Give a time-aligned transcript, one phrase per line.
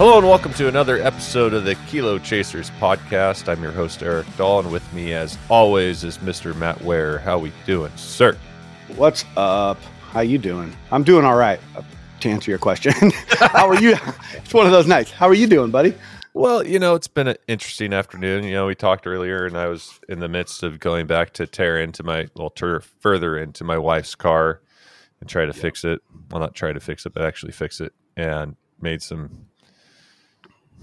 [0.00, 3.50] Hello and welcome to another episode of the Kilo Chasers podcast.
[3.50, 6.56] I'm your host Eric Dahl, and with me, as always, is Mr.
[6.56, 7.18] Matt Ware.
[7.18, 8.34] How are we doing, sir?
[8.96, 9.76] What's up?
[10.00, 10.74] How you doing?
[10.90, 11.60] I'm doing all right.
[11.76, 11.82] uh,
[12.20, 12.94] To answer your question,
[13.28, 13.94] how are you?
[14.36, 15.10] It's one of those nights.
[15.10, 15.92] How are you doing, buddy?
[16.32, 18.44] Well, you know, it's been an interesting afternoon.
[18.44, 21.46] You know, we talked earlier, and I was in the midst of going back to
[21.46, 24.62] tear into my, well, tear further into my wife's car
[25.20, 26.00] and try to fix it.
[26.30, 29.49] Well, not try to fix it, but actually fix it, and made some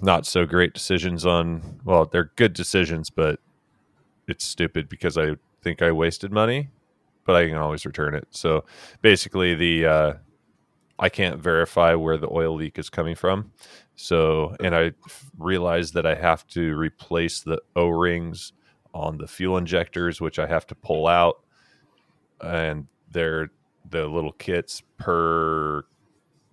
[0.02, 1.80] not so great decisions on.
[1.84, 3.40] Well, they're good decisions, but
[4.28, 6.70] it's stupid because I think I wasted money,
[7.26, 8.28] but I can always return it.
[8.32, 8.66] So
[9.02, 10.14] basically, the uh,
[11.00, 13.52] I can't verify where the oil leak is coming from.
[13.96, 14.94] So, and I
[15.38, 18.54] realized that I have to replace the O rings
[18.94, 21.44] on the fuel injectors, which I have to pull out,
[22.42, 23.50] and they're
[23.90, 25.84] the little kits per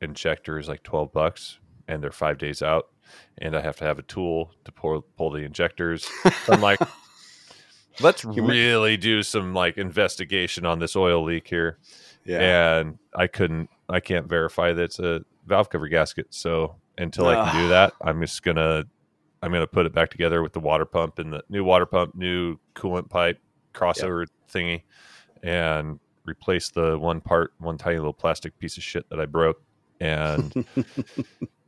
[0.01, 2.89] injector is like twelve bucks, and they're five days out,
[3.39, 6.09] and I have to have a tool to pull pull the injectors.
[6.45, 6.81] So I'm like,
[8.01, 11.79] let's really do some like investigation on this oil leak here
[12.25, 12.41] Yeah.
[12.81, 16.29] and I couldn't, I can't verify that it's a valve cover gasket.
[16.31, 18.85] So until I can do that, I'm just gonna,
[19.43, 22.15] I'm gonna put it back together with the water pump and the new water pump,
[22.15, 23.39] new coolant pipe
[23.75, 24.83] crossover thingy,
[25.43, 29.61] and replace the one part, one tiny little plastic piece of shit that I broke.
[30.05, 30.65] And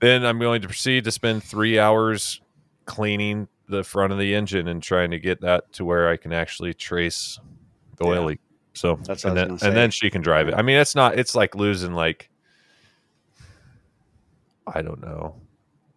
[0.00, 2.40] then I'm going to proceed to spend three hours
[2.84, 6.32] cleaning the front of the engine and trying to get that to where I can
[6.32, 7.40] actually trace
[7.96, 8.40] the oil leak.
[8.74, 10.54] So That's and then and then she can drive it.
[10.54, 11.18] I mean, it's not.
[11.18, 12.30] It's like losing like
[14.66, 15.36] I don't know,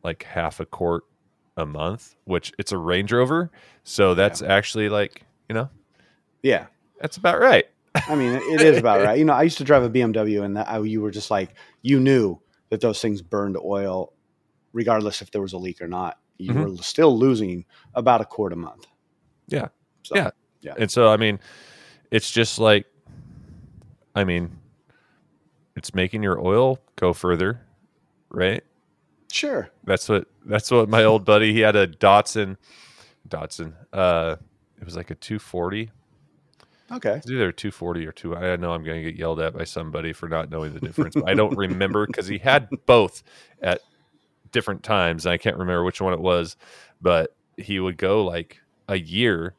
[0.04, 1.04] like half a quart
[1.58, 3.52] a month, which it's a Range Rover,
[3.84, 5.70] so that's actually like you know
[6.42, 6.68] yeah.
[7.02, 7.66] that's about right.
[8.08, 9.18] I mean, it is about right.
[9.18, 11.56] You know, I used to drive a BMW, and that, I, you were just like,
[11.82, 12.40] you knew
[12.70, 14.14] that those things burned oil,
[14.74, 16.20] regardless if there was a leak or not.
[16.38, 16.78] You Mhm.
[16.78, 17.66] were still losing
[17.96, 18.88] about a quart a month.
[19.48, 19.70] Yeah.
[20.04, 20.32] So, Yeah.
[20.62, 20.76] Yeah.
[20.78, 21.40] And so I mean,
[22.12, 22.86] it's just like,
[24.16, 24.58] I mean,
[25.76, 27.62] it's making your oil go further,
[28.30, 28.64] right?
[29.32, 29.70] Sure.
[29.84, 32.58] That's what that's what my old buddy he had a Datsun
[33.28, 33.74] Datsun.
[33.94, 34.36] Uh
[34.80, 35.92] it was like a 240.
[36.92, 37.16] Okay.
[37.18, 40.14] It's either 240 or 2 I know I'm going to get yelled at by somebody
[40.14, 41.16] for not knowing the difference.
[41.16, 43.24] but I don't remember cuz he had both
[43.62, 43.82] at
[44.52, 45.26] different times.
[45.26, 46.58] And I can't remember which one it was,
[47.02, 49.54] but he would go like a year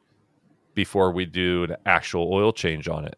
[0.73, 3.17] before we do an actual oil change on it.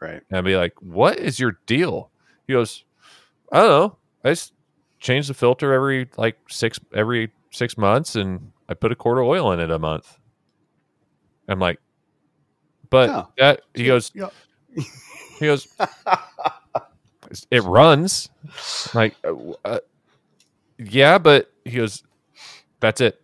[0.00, 0.22] Right.
[0.28, 2.10] And I'd be like, "What is your deal?"
[2.46, 2.84] He goes,
[3.52, 3.96] "I don't know.
[4.24, 4.52] I just
[4.98, 9.24] change the filter every like six every six months, and I put a quart of
[9.24, 10.18] oil in it a month."
[11.48, 11.78] I'm like,
[12.94, 13.28] "But Oh.
[13.38, 14.28] that," he goes, Yeah.
[15.40, 15.66] "He goes,
[17.50, 18.30] it runs."
[18.94, 19.34] Like, uh,
[19.64, 19.80] uh,
[20.78, 22.04] yeah, but he goes,
[22.78, 23.20] "That's it.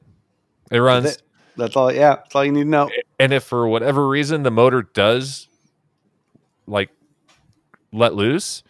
[0.73, 1.23] It runs." That's, it.
[1.57, 1.93] that's all.
[1.93, 2.17] Yeah.
[2.17, 2.91] That's all you need to know.
[3.21, 5.47] and if for whatever reason the motor does
[6.67, 6.91] like
[7.93, 8.63] let loose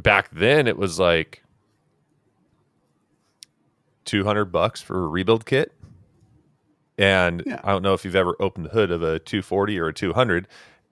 [0.00, 1.42] back then it was like
[4.06, 5.72] 200 bucks for a rebuild kit
[6.98, 7.60] and Yeah.
[7.64, 10.46] i don't know if you've ever opened the hood of a 240 or a 200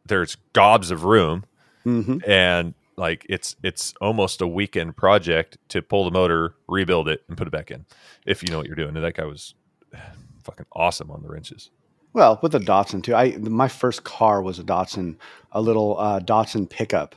[0.06, 1.44] there's gobs of room
[1.84, 7.22] hmm and like it's it's almost a weekend project to pull the motor rebuild it
[7.28, 7.84] and put it back in
[8.26, 9.54] if you know what you're doing and that guy was
[10.44, 11.70] fucking awesome on the wrenches
[12.14, 13.14] Well, with a Datsun too.
[13.14, 15.16] I my first car was a Datsun,
[15.52, 17.14] a little uh, Datsun pickup.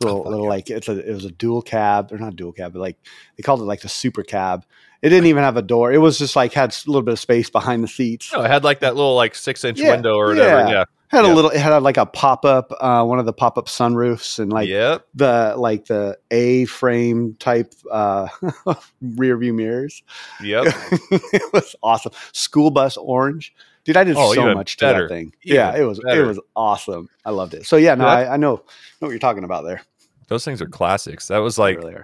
[0.00, 2.72] Little, fuck little like it's a it was a dual cab or not dual cab,
[2.72, 2.96] but like
[3.36, 4.64] they called it like the super cab.
[5.02, 5.92] It didn't even have a door.
[5.92, 8.32] It was just like had a little bit of space behind the seats.
[8.32, 10.68] No, it had like that little like six inch Yeah, window or whatever.
[10.68, 10.68] yeah.
[10.68, 10.84] Yeah.
[11.10, 11.32] Had yeah.
[11.32, 11.50] a little.
[11.50, 14.68] It had like a pop up, uh, one of the pop up sunroofs, and like
[14.68, 15.06] yep.
[15.14, 18.28] the like the A frame type uh,
[19.00, 20.02] rear view mirrors.
[20.42, 20.66] Yep.
[21.32, 22.12] it was awesome.
[22.32, 23.54] School bus orange.
[23.84, 25.32] Dude, I did Oh, so much to that thing.
[25.44, 26.24] Even yeah, it was better.
[26.24, 27.08] it was awesome.
[27.24, 27.64] I loved it.
[27.64, 28.04] So yeah, no.
[28.04, 29.80] I, I know know what you're talking about there.
[30.26, 31.28] Those things are classics.
[31.28, 31.94] That was like really.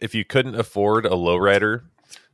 [0.00, 1.82] If you couldn't afford a lowrider,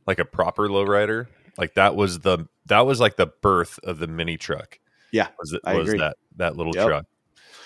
[0.07, 1.27] like a proper lowrider,
[1.57, 4.79] like that was the that was like the birth of the mini truck.
[5.11, 6.87] Yeah, Was it I was that that little Yep.
[6.87, 7.05] truck.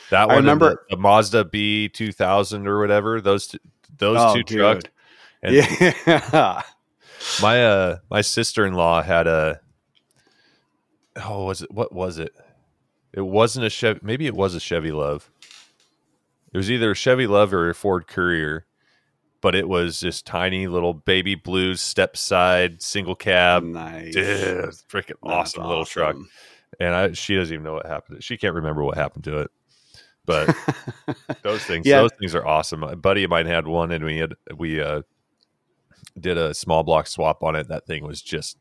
[0.10, 3.22] That one and remember- the, the Mazda B two thousand or whatever.
[3.22, 3.60] Those two,
[3.98, 4.58] those Oh, two dude.
[4.60, 4.84] trucks.
[5.44, 6.62] And yeah.
[7.42, 9.60] my uh my sister in law had a
[11.24, 12.34] oh was it what was it?
[13.14, 15.24] It wasn't a Chevy maybe it was a Chevy LUV.
[16.54, 18.66] It was either a Chevy LUV or a Ford Courier,
[19.46, 23.62] but it was this tiny little baby blue step side single cab.
[23.62, 24.12] nice.
[24.16, 24.26] Dude,
[24.90, 26.16] freaking That's awesome, little truck.
[26.80, 28.24] And I, she doesn't even know what happened.
[28.24, 29.52] She can't remember what happened to it.
[30.26, 30.50] But
[31.44, 31.98] those things, Yeah.
[32.02, 32.82] those things are awesome.
[32.82, 35.04] A buddy of mine had one, and we had we uh
[36.20, 37.68] did a small block swap on it.
[37.68, 38.58] That thing was just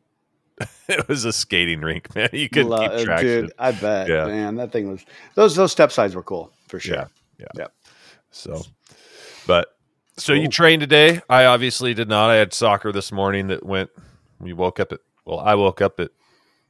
[0.87, 2.29] it was a skating rink, man.
[2.35, 3.27] You couldn't Lo- keep traction.
[3.47, 3.53] dude.
[3.59, 4.27] I bet, Yeah.
[4.27, 4.57] man.
[4.57, 5.03] That thing was
[5.35, 6.95] those those step sides were cool for sure.
[6.97, 7.07] Yeah,
[7.39, 7.47] yeah.
[7.57, 7.73] Yep.
[8.33, 8.61] So,
[9.47, 9.69] but
[10.16, 11.20] so you trained today?
[11.28, 12.31] I obviously did not.
[12.31, 13.90] I had soccer this morning that went.
[14.40, 16.11] We woke up at well, I woke up at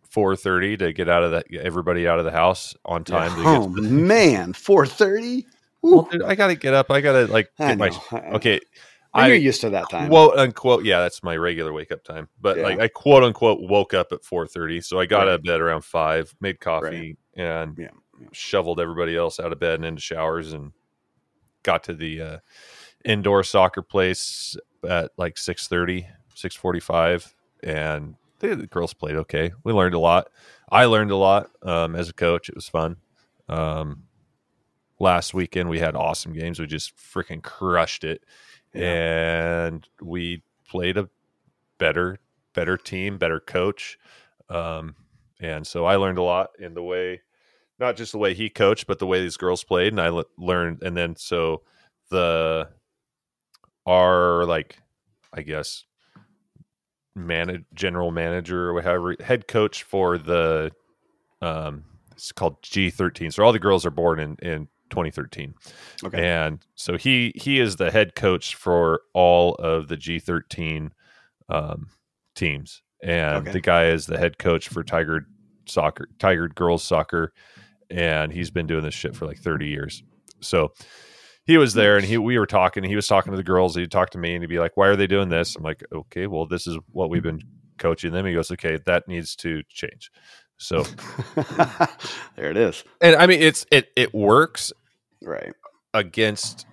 [0.08, 1.46] four thirty to get out of that.
[1.55, 3.35] Everybody out of the house on time.
[3.35, 5.46] to Oh get man, four thirty.
[5.82, 6.91] well, dude, I got to get up.
[6.91, 7.91] I got to like get my
[8.35, 8.61] okay.
[9.17, 10.08] I, you're used to that time.
[10.08, 12.29] quote unquote yeah, that's my regular wake up time.
[12.41, 12.64] But Yeah.
[12.64, 15.29] like I quote unquote woke up at four thirty, so I got Right.
[15.29, 17.88] out of bed around five, made coffee, and Yeah,
[18.20, 18.26] yeah.
[18.32, 20.73] shoveled everybody else out of bed and into showers, and
[21.62, 22.38] got to the uh,
[23.05, 24.56] indoor soccer place
[24.89, 26.06] at like 6.30
[26.37, 29.53] 6.45 and the, the girls played okay.
[29.62, 30.29] We learned a lot.
[30.71, 32.49] I learned a lot um, as a coach.
[32.49, 32.97] It was fun.
[33.49, 34.05] Um,
[34.99, 36.59] last weekend we had awesome games.
[36.59, 38.25] We just freaking crushed it.
[38.73, 41.09] And we played a
[41.79, 42.19] better
[42.53, 43.99] better team better coach.
[44.49, 44.97] Um,
[45.41, 47.21] and so i learned a lot in the way
[47.79, 50.25] not just the way he coached but the way these girls played and i le-
[50.39, 51.62] learned and then so
[52.11, 52.69] the
[53.87, 54.79] our like
[55.33, 55.85] i guess
[57.15, 60.73] manage general manager or whatever head coach for the
[61.43, 65.55] um it's called g13 so all the girls are born in in 2013
[66.05, 66.23] Okay.
[66.43, 70.91] and so he he is the head coach for all of the G13
[71.49, 71.89] um,
[72.35, 73.53] teams, and Okay.
[73.53, 75.27] the guy is the head coach for Tiger
[75.67, 77.33] soccer, Tiger girls soccer,
[77.91, 80.03] and he's been doing this shit for like 30 years.
[80.41, 80.73] So
[81.44, 82.85] he was there, and he we were talking.
[82.85, 83.75] He was talking to the girls.
[83.76, 85.82] He'd talk to me, and he'd be like, "Why are they doing this?" I'm like,
[85.93, 87.43] "Okay, well, this is what we've been
[87.79, 90.11] coaching them." He goes, "Okay, that needs to change."
[90.56, 90.82] So,
[92.37, 92.85] there it is.
[93.00, 94.73] and I mean, it's it it works
[95.20, 95.52] Right.
[95.93, 96.67] against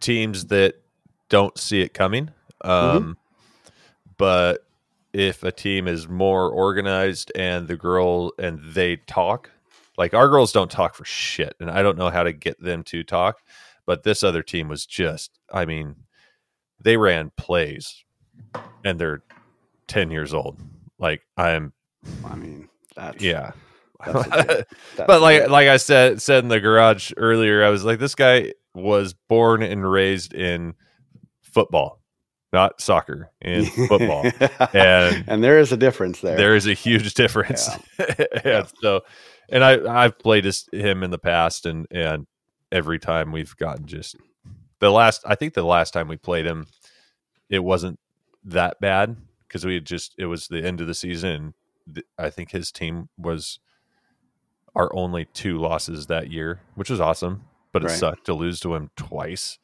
[0.00, 0.74] teams that
[1.28, 2.30] don't see it coming.
[2.62, 3.16] Um,
[4.16, 4.64] But
[5.12, 9.50] if a team is more organized and the girl and they talk,
[9.96, 12.82] like our girls don't talk for shit, and I don't know how to get them
[12.84, 13.40] to talk.
[13.88, 15.96] But this other team was just, I mean,
[16.78, 18.04] they ran plays
[18.84, 19.22] and they're
[19.86, 20.60] 10 years old.
[20.98, 21.72] Like, I'm,
[22.22, 23.52] I mean, that's yeah.
[24.04, 24.64] That's.
[24.98, 28.52] But like like I said said in the garage earlier, I was like, this guy
[28.74, 30.74] was born and raised in
[31.40, 32.02] football,
[32.52, 34.30] not soccer, in football.
[34.74, 36.36] And- and there is a difference there.
[36.36, 37.70] there is a huge difference.
[38.44, 39.00] and so,
[39.48, 42.26] and I I've played his, him in the past, and and
[42.72, 44.16] every time we've gotten just
[44.80, 45.22] the last.
[45.26, 46.66] I think the last time we played him,
[47.48, 47.98] it wasn't
[48.44, 49.16] that bad
[49.46, 51.30] because we had just it was the end of the season.
[51.30, 51.54] And
[51.94, 53.58] th- I think his team was
[54.74, 57.44] our only two losses that year, which was awesome.
[57.72, 57.98] But it Right.
[57.98, 59.58] sucked to lose to him twice.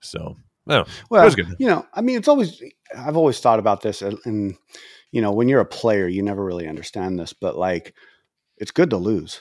[0.00, 0.36] So
[0.66, 1.54] no, Well, was good.
[1.58, 2.62] you know, I mean, it's always
[2.96, 4.56] I've always thought about this, and, and
[5.12, 7.94] you know, when you're a player, you never really understand this, but like,
[8.58, 9.40] it's good to lose.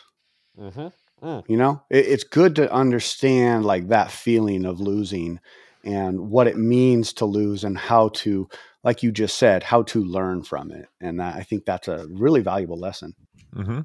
[0.59, 0.87] Mm-hmm.
[1.21, 5.39] You know, it, it's good to understand like that feeling of losing
[5.83, 8.47] and what it means to lose and how to,
[8.83, 10.87] like you just said, how to learn from it.
[11.01, 13.15] And that, I think that's a really valuable lesson.
[13.55, 13.81] Mm-hmm.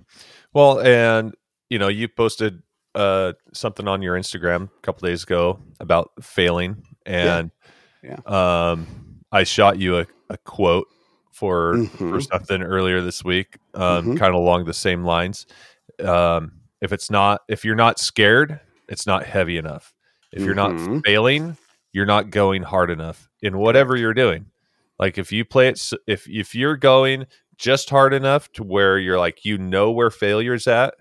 [0.53, 1.35] Well, and
[1.71, 2.63] you know, you posted
[2.95, 7.51] uh, something on your Instagram a couple days ago about failing, and
[8.03, 8.19] Yeah.
[8.27, 8.87] um,
[9.33, 10.89] I shot you a, a quote
[11.33, 12.29] for for Mhm.
[12.31, 14.19] something earlier this week, um, Mhm.
[14.19, 15.47] kind of along the same lines.
[15.99, 19.95] Um, if it's not, if you're not scared, it's not heavy enough.
[20.33, 21.03] If you're not Mhm.
[21.05, 21.57] failing,
[21.93, 24.47] you're not going hard enough in whatever you're doing.
[24.99, 29.19] Like if you play it, if if you're going just hard enough to where you're
[29.19, 30.95] like you know where failure's at,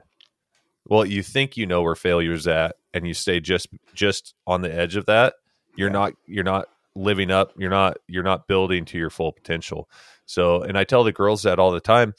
[0.88, 4.73] well, you think you know where failure's at, and you stay just just on the
[4.73, 5.35] edge of that.
[5.75, 5.93] You're Yeah.
[5.93, 7.53] not you're not living up.
[7.57, 9.89] You're not you're not building to your full potential.
[10.25, 12.13] So, and I tell the girls that all the time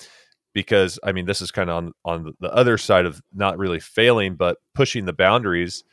[0.52, 3.80] because I mean this is kind of on on the other side of not really
[3.80, 5.84] failing, but pushing the boundaries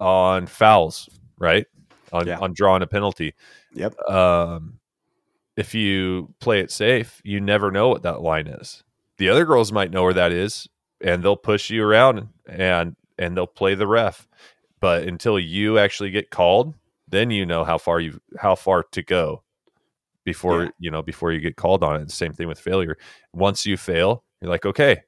[0.00, 1.08] on fouls,
[1.38, 1.66] right?
[2.12, 2.38] On Yeah.
[2.38, 3.34] on drawing a penalty.
[3.74, 3.98] Yep.
[4.08, 4.78] Um,
[5.56, 8.84] if you play it safe, you never know what that line is.
[9.18, 10.68] The other girls might know where that is,
[11.00, 14.28] and they'll push you around and and they'll play the ref.
[14.80, 16.74] But until you actually get called,
[17.08, 19.42] then you know how far you how far to go
[20.26, 20.70] before Yeah.
[20.78, 22.10] you know before you get called on it.
[22.10, 22.98] Same thing with failure.
[23.32, 25.00] Once you fail, you're like, okay,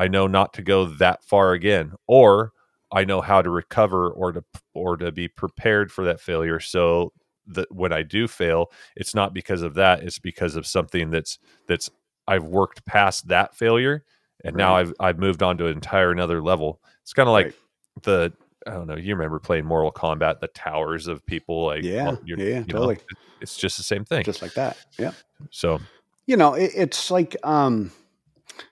[0.00, 2.52] I know not to go that far again, or
[2.92, 4.44] I know how to recover or to
[4.74, 6.58] or to be prepared for that failure.
[6.58, 7.12] So
[7.48, 11.38] that when I do fail, it's not because of that; it's because of something that's
[11.68, 11.90] that's
[12.26, 14.04] I've worked past that failure,
[14.44, 16.80] and now I've I've moved on to an entire another level.
[17.02, 17.54] It's kind of like Right.
[18.02, 18.32] the
[18.66, 18.96] I don't know.
[18.96, 22.64] You remember playing Mortal Kombat, the towers of people, like Yeah, well, yeah, you know,
[22.64, 22.98] totally.
[23.40, 24.24] it's just the same thing.
[24.24, 24.76] just like that.
[24.98, 25.12] Yeah.
[25.50, 25.80] so
[26.26, 27.92] you know it, it's like um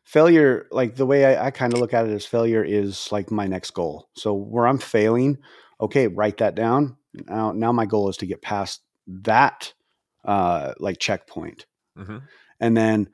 [0.03, 3.31] failure like the way i, I kind of look at it is failure is like
[3.31, 5.39] my next goal so where i'm failing
[5.81, 6.97] okay write that down
[7.29, 9.73] now now my goal is to get past that
[10.25, 11.67] uh like checkpoint
[11.99, 12.23] mhm.
[12.61, 13.09] and then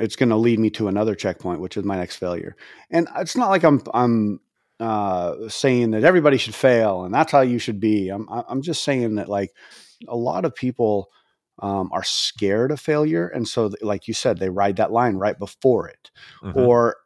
[0.00, 2.56] it's going to lead me to another checkpoint which is my next failure
[2.90, 4.40] and it's not like i'm i'm
[4.80, 8.08] uh saying that everybody should fail and that's how you should be.
[8.08, 9.52] I'm i'm just saying that like
[10.06, 11.08] a lot of people
[11.60, 15.38] um, are scared of failure and so like you said they ride that line right
[15.38, 16.10] before it.
[16.42, 16.54] Mhm.
[16.56, 16.96] or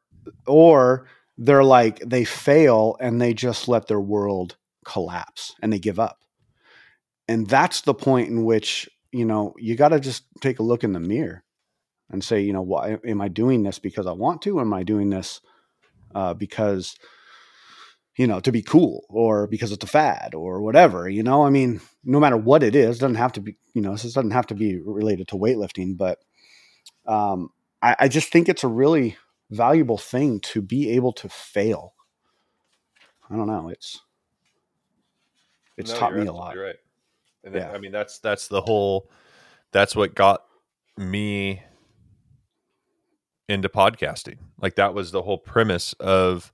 [0.47, 5.99] or they're like they fail and they just let their world collapse and they give
[5.99, 6.19] up.
[7.29, 10.85] And that's the point in which you know you got to just take a look
[10.85, 11.45] in the mirror
[12.11, 14.73] and say you know why am i doing this because i want to or am
[14.73, 15.41] i doing this
[16.15, 16.97] uh, because
[18.17, 21.51] you know to be cool or because it's a fad or whatever you know i
[21.51, 24.33] mean no matter what it is it doesn't have to be you know this doesn't
[24.33, 26.19] have to be related to weightlifting but
[27.07, 27.51] um,
[27.83, 29.17] I, I just think it's a really
[29.51, 31.95] valuable thing to be able to fail
[33.31, 34.01] i don't know it's
[35.77, 36.77] it's No, taught me a lot Right.
[37.45, 37.73] And then, Yeah.
[37.73, 39.11] I mean, that's that's the whole.
[39.73, 40.45] That's what got
[40.97, 41.63] me
[43.49, 44.39] into podcasting.
[44.61, 46.53] Like that was the whole premise of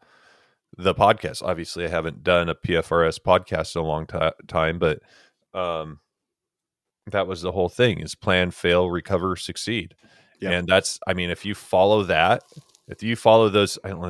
[0.77, 1.43] the podcast.
[1.43, 5.01] Obviously, I haven't done a PFRS podcast in a long ti time, but
[5.55, 6.01] um,
[7.11, 9.95] that was the whole thing: is plan, fail, recover, succeed.
[10.41, 10.53] Yep.
[10.53, 12.45] And that's, I mean, if you follow that,
[12.87, 14.01] if you follow those, know,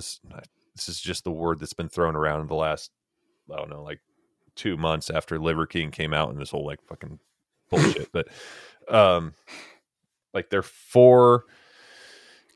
[0.75, 2.91] this is just the word that's been thrown around in the last,
[3.51, 4.01] I don't know, like
[4.55, 7.19] two months after Liver King came out and this whole like fucking
[7.71, 8.11] bullshit.
[8.13, 8.29] but
[8.89, 9.33] um
[10.35, 11.45] like are four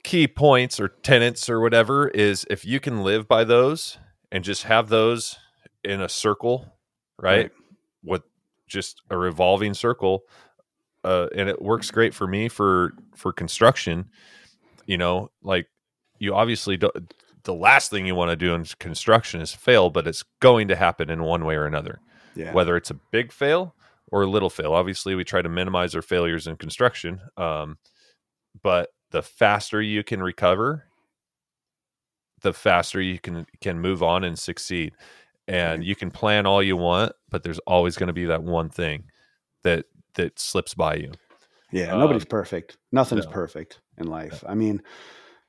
[0.05, 3.99] key points or tenets or whatever is if you can live by those
[4.31, 5.37] and just have those
[5.85, 6.77] in a circle,
[7.19, 7.37] right?
[7.37, 7.51] Right.
[8.05, 8.23] With
[8.67, 10.23] just a revolving circle.
[11.05, 14.07] Uh, and it works great for me for for construction.
[14.87, 15.67] You know, like
[16.19, 20.07] you obviously don't the last thing you want to do in construction is fail, but
[20.07, 22.01] it's going to happen in one way or another
[22.35, 23.75] yeah whether it's a big fail
[24.13, 24.75] or a little fail.
[24.75, 27.79] Obviously, we try to minimize our failures in construction, um,
[28.63, 30.85] but the faster you can recover,
[32.43, 34.95] the faster you can can move on and succeed.
[35.49, 38.69] And you can plan all you want, but there's always going to be that one
[38.69, 39.05] thing
[39.65, 41.13] that that slips by you.
[41.73, 42.77] Yeah, Um, nobody's perfect.
[42.93, 43.33] Nothing's no.
[43.33, 44.45] perfect in life.
[44.47, 44.83] I mean,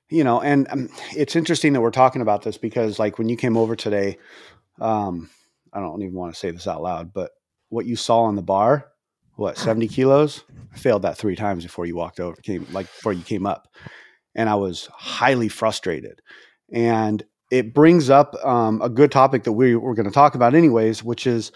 [0.10, 3.36] you know, and um, it's interesting that we're talking about this because, like, when you
[3.36, 4.18] came over today,
[4.80, 5.30] um,
[5.74, 7.32] I don't even want to say this out loud, but
[7.70, 8.93] what you saw on the bar,
[9.36, 13.14] what seventy kilos, I failed that three times before you walked over, came like before
[13.14, 13.68] you came up,
[14.36, 16.22] and I was highly frustrated,
[16.72, 20.56] and it brings up um, a good topic that we we're going to talk about
[20.56, 21.52] anyways, which is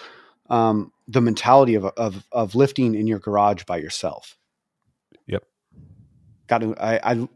[0.50, 4.38] um, the mentality of, of of lifting in your garage by yourself.
[5.28, 5.44] Yep.
[6.48, 7.28] Got to, I, I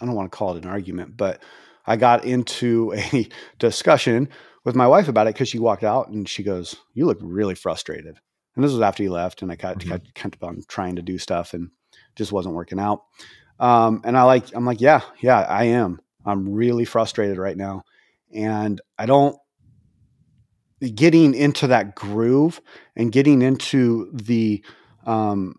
[0.00, 1.42] I don't want to call it an argument, but
[1.86, 4.28] I got into a discussion
[4.64, 7.54] with my wife about it because she walked out and she goes, "You look really
[7.54, 8.18] frustrated."
[8.58, 9.88] And this was after he left, and I kept, Mhm.
[9.88, 11.70] kept, kept on trying to do stuff and
[12.16, 13.04] just wasn't working out.
[13.60, 16.00] Um, and I like, I'm like, yeah, yeah, I am.
[16.26, 17.84] I'm really frustrated right now,
[18.34, 19.36] and I don't
[20.96, 22.60] getting into that groove
[22.96, 24.64] and getting into the
[25.06, 25.54] um,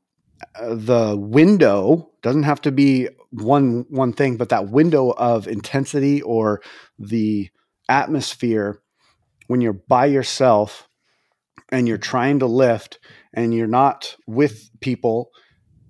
[0.60, 6.22] uh, the window doesn't have to be one one thing, but that window of intensity
[6.22, 6.62] or
[6.98, 7.50] the
[7.88, 8.82] atmosphere
[9.48, 10.89] when you're by yourself
[11.70, 13.00] and you're trying to lift
[13.34, 15.30] and you're not with people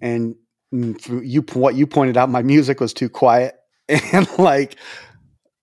[0.01, 0.35] and
[0.71, 3.55] you what you pointed out my music was too quiet
[3.89, 4.75] and like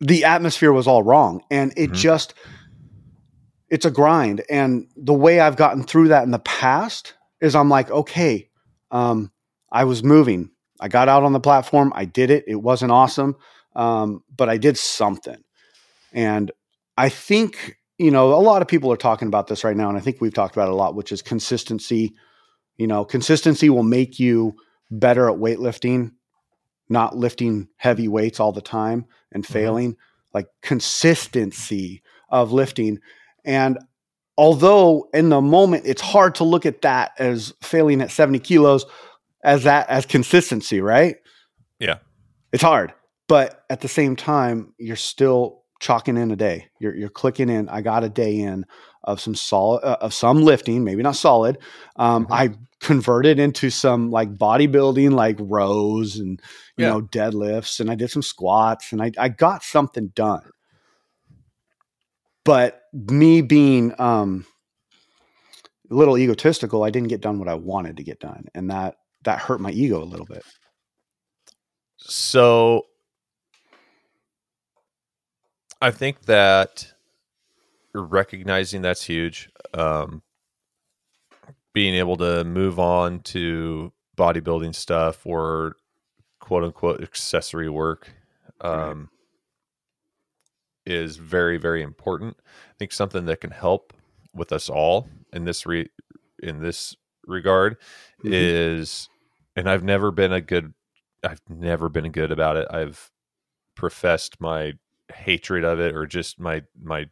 [0.00, 1.94] the atmosphere was all wrong and it Mhm.
[1.94, 2.34] just
[3.68, 7.68] it's a grind and the way i've gotten through that in the past is i'm
[7.68, 8.48] like okay
[8.90, 9.30] um,
[9.72, 10.50] i was moving.
[10.78, 11.90] I got out on the platform.
[11.96, 12.44] I did it.
[12.46, 13.36] It wasn't awesome
[13.74, 15.42] um, but i did something.
[16.12, 16.50] And
[16.96, 19.96] i think you know a lot of people are talking about this right now and
[19.96, 22.14] i think we've talked about it a lot which is consistency
[22.76, 24.54] you know consistency will make you
[24.90, 26.12] better at weightlifting
[26.88, 29.48] not lifting heavy weights all the time and Mhm.
[29.52, 29.96] failing
[30.34, 32.98] like consistency of lifting
[33.44, 33.78] and
[34.36, 38.84] although in the moment it's hard to look at that as failing at 70 kilos
[39.42, 41.16] as that as consistency right
[41.78, 41.98] Yeah.
[42.52, 42.92] it's hard
[43.28, 47.68] but at the same time you're still chalking in a day you're, you're clicking in
[47.68, 48.64] i got a day in
[49.04, 51.58] of some solid uh, of some lifting maybe not solid
[51.96, 52.32] um, Mhm.
[52.32, 56.40] i converted into some like bodybuilding like rows and
[56.76, 56.92] you Yeah.
[56.92, 60.50] know deadlifts and i did some squats and I, I got something done
[62.44, 64.46] but me being um,
[65.90, 68.96] a little egotistical, I didn't get done what I wanted to get done, and that
[69.24, 70.44] that hurt my ego a little bit.
[71.96, 72.82] So
[75.80, 76.92] I think that
[77.94, 79.50] recognizing that's huge.
[79.74, 80.22] Um,
[81.72, 85.76] being able to move on to bodybuilding stuff or
[86.40, 88.12] quote unquote accessory work
[88.62, 89.10] um,
[90.86, 90.94] right.
[90.94, 92.36] is very very important.
[92.38, 93.92] I think something that can help
[94.34, 95.88] with us all in this re
[96.42, 96.94] in this
[97.26, 97.78] regard
[98.20, 98.30] mm-hmm.
[98.32, 99.08] is,
[99.54, 100.74] and I've never been a good,
[101.22, 102.66] I've never been good about it.
[102.70, 103.10] I've
[103.74, 104.74] professed my
[105.14, 107.06] hatred of it or just my my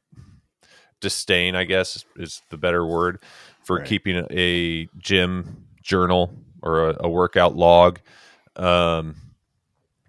[1.00, 3.22] disdain, I guess is the better word
[3.62, 3.86] for right.
[3.86, 8.00] keeping a gym journal or a, a workout log.
[8.56, 9.16] Um,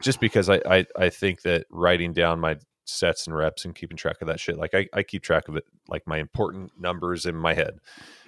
[0.02, 3.98] just because I, I, I think that writing down my sets and reps and keeping
[3.98, 7.26] track of that shit, like I, I keep track of it, like my important numbers
[7.26, 7.80] in my head.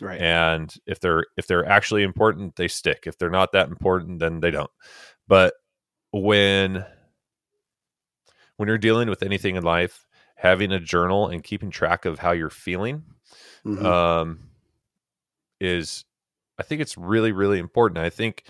[0.01, 0.19] Right.
[0.19, 3.03] And if they're, if they're actually important, they stick.
[3.05, 4.71] If they're not that important, then they don't.
[5.27, 5.53] But
[6.11, 6.85] when,
[8.57, 12.31] when you're dealing with anything in life, having a journal and keeping track of how
[12.31, 13.03] you're feeling,
[13.65, 13.85] mm-hmm.
[13.85, 14.39] um,
[15.59, 16.05] is
[16.59, 17.99] I think it's really really important.
[17.99, 18.43] I think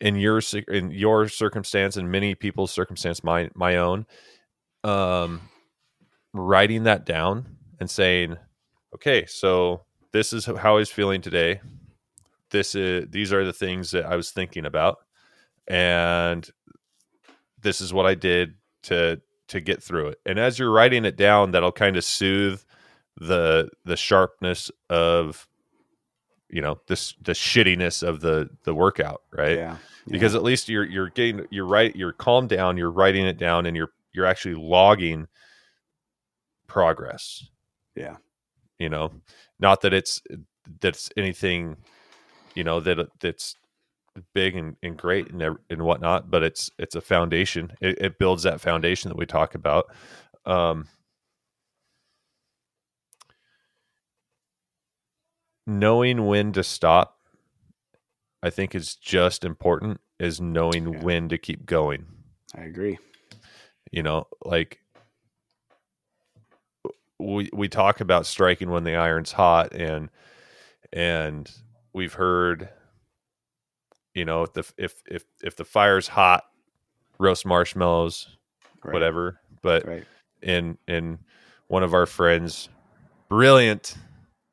[0.00, 4.06] in your in your circumstance and many people's circumstance, my my own,
[4.84, 5.40] um,
[6.32, 8.36] writing that down and saying,
[8.94, 11.60] okay, so this is how I was feeling today.
[12.50, 14.98] This is these are the things that I was thinking about,
[15.66, 16.48] and
[17.60, 20.20] this is what I did to to get through it.
[20.24, 22.62] And as you're writing it down, that'll kind of soothe
[23.20, 25.48] the the sharpness of
[26.48, 29.56] you know this the shittiness of the the workout right?
[29.56, 33.36] Yeah, because at least you're you're getting you're right you're calmed down you're writing it
[33.36, 35.26] down and you're you're actually logging
[36.66, 37.48] progress.
[37.96, 38.16] Yeah.
[38.78, 39.12] You know
[39.58, 40.22] not that it's
[40.80, 41.76] that's anything
[42.54, 43.56] you know that that's
[44.34, 47.72] big and, and great and, and whatnot but it's it's a foundation.
[47.80, 49.86] It, it builds that foundation that we talk about.
[50.44, 50.86] Um
[55.66, 57.18] knowing when to stop
[58.42, 61.02] i think is just important as knowing yeah.
[61.02, 62.06] when to keep going.
[62.56, 62.98] I agree.
[63.92, 64.80] You know like
[67.18, 70.08] we we talk about striking when the iron's hot and
[70.92, 71.50] and
[71.92, 72.68] we've heard
[74.18, 76.44] you know if the if if if the fire's hot
[77.18, 78.36] roast marshmallows
[78.84, 78.92] right.
[78.92, 80.04] whatever but right.
[80.42, 81.18] in in
[81.68, 82.68] one of our friends
[83.28, 83.96] brilliant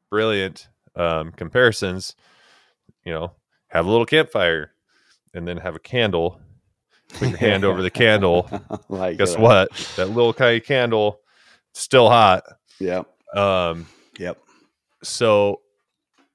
[0.09, 2.15] brilliant um, comparisons,
[3.03, 3.33] you know,
[3.67, 4.71] have a little campfire
[5.33, 6.39] and then have a candle.
[7.09, 8.49] Put your hand over the candle.
[8.89, 9.71] like Guess what?
[9.97, 11.19] That little kind of candle,
[11.73, 12.43] still hot.
[12.79, 13.07] Yep.
[13.35, 14.37] Um, yep.
[15.03, 15.61] So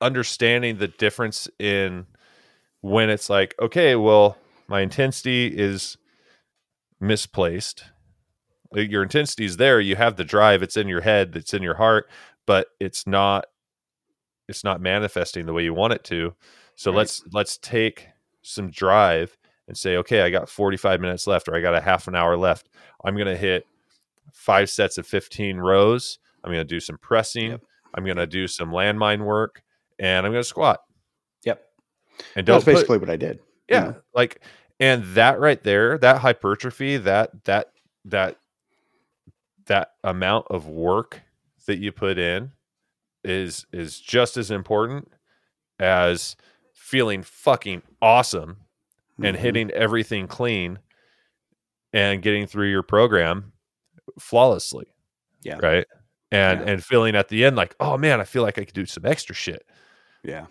[0.01, 2.07] understanding the difference in
[2.81, 4.37] when it's like, okay, well,
[4.69, 5.97] my intensity is
[7.01, 7.85] misplaced.
[8.73, 9.81] Your intensity is there.
[9.81, 10.63] You have the drive.
[10.63, 11.35] It's in your head.
[11.35, 12.09] It's in your heart,
[12.47, 13.47] but it's not
[14.49, 16.35] it's not manifesting the way you want it to.
[16.75, 16.99] So right.
[16.99, 18.09] let's let's take
[18.43, 19.37] some drive
[19.69, 22.37] and say, okay, I got 45 minutes left, or I got a half an hour
[22.37, 22.69] left.
[23.05, 23.67] I'm gonna hit
[24.33, 26.19] five sets of 15 rows.
[26.43, 27.51] I'm gonna do some pressing.
[27.53, 27.61] Yep.
[27.95, 29.63] I'm gonna do some landmine work,
[29.99, 30.81] and I'm gonna squat.
[32.37, 33.41] And that's put, basically what I did.
[33.69, 34.41] Yeah, like
[34.79, 37.73] and that right there, that hypertrophy, that that
[38.07, 38.39] that
[39.67, 41.21] that amount of work
[41.67, 42.53] that you put in
[43.23, 45.13] is is just as important
[45.79, 46.37] as
[46.73, 49.25] feeling fucking awesome mm-hmm.
[49.27, 50.79] and hitting everything clean
[51.93, 53.53] and getting through your program
[54.19, 54.87] flawlessly.
[55.43, 55.59] Yeah.
[55.61, 55.87] Right.
[56.33, 56.73] And yeah.
[56.73, 59.05] and feeling at the end like, oh man, I feel like I could do some
[59.05, 59.65] extra shit.
[60.23, 60.47] Yeah.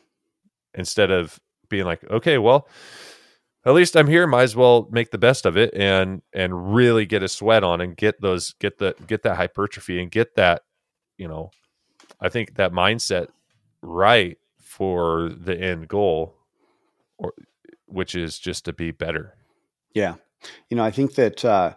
[0.73, 2.67] Instead of being like, okay, well,
[3.65, 4.25] at least I'm here.
[4.27, 7.81] Might as well make the best of it and and really get a sweat on
[7.81, 10.63] and get those get the get that hypertrophy and get that,
[11.17, 11.51] you know,
[12.21, 13.27] I think that mindset
[13.81, 16.35] right for the end goal,
[17.17, 17.33] or
[17.85, 19.35] which is just to be better.
[19.93, 20.15] Yeah,
[20.69, 21.73] you know, I think that uh,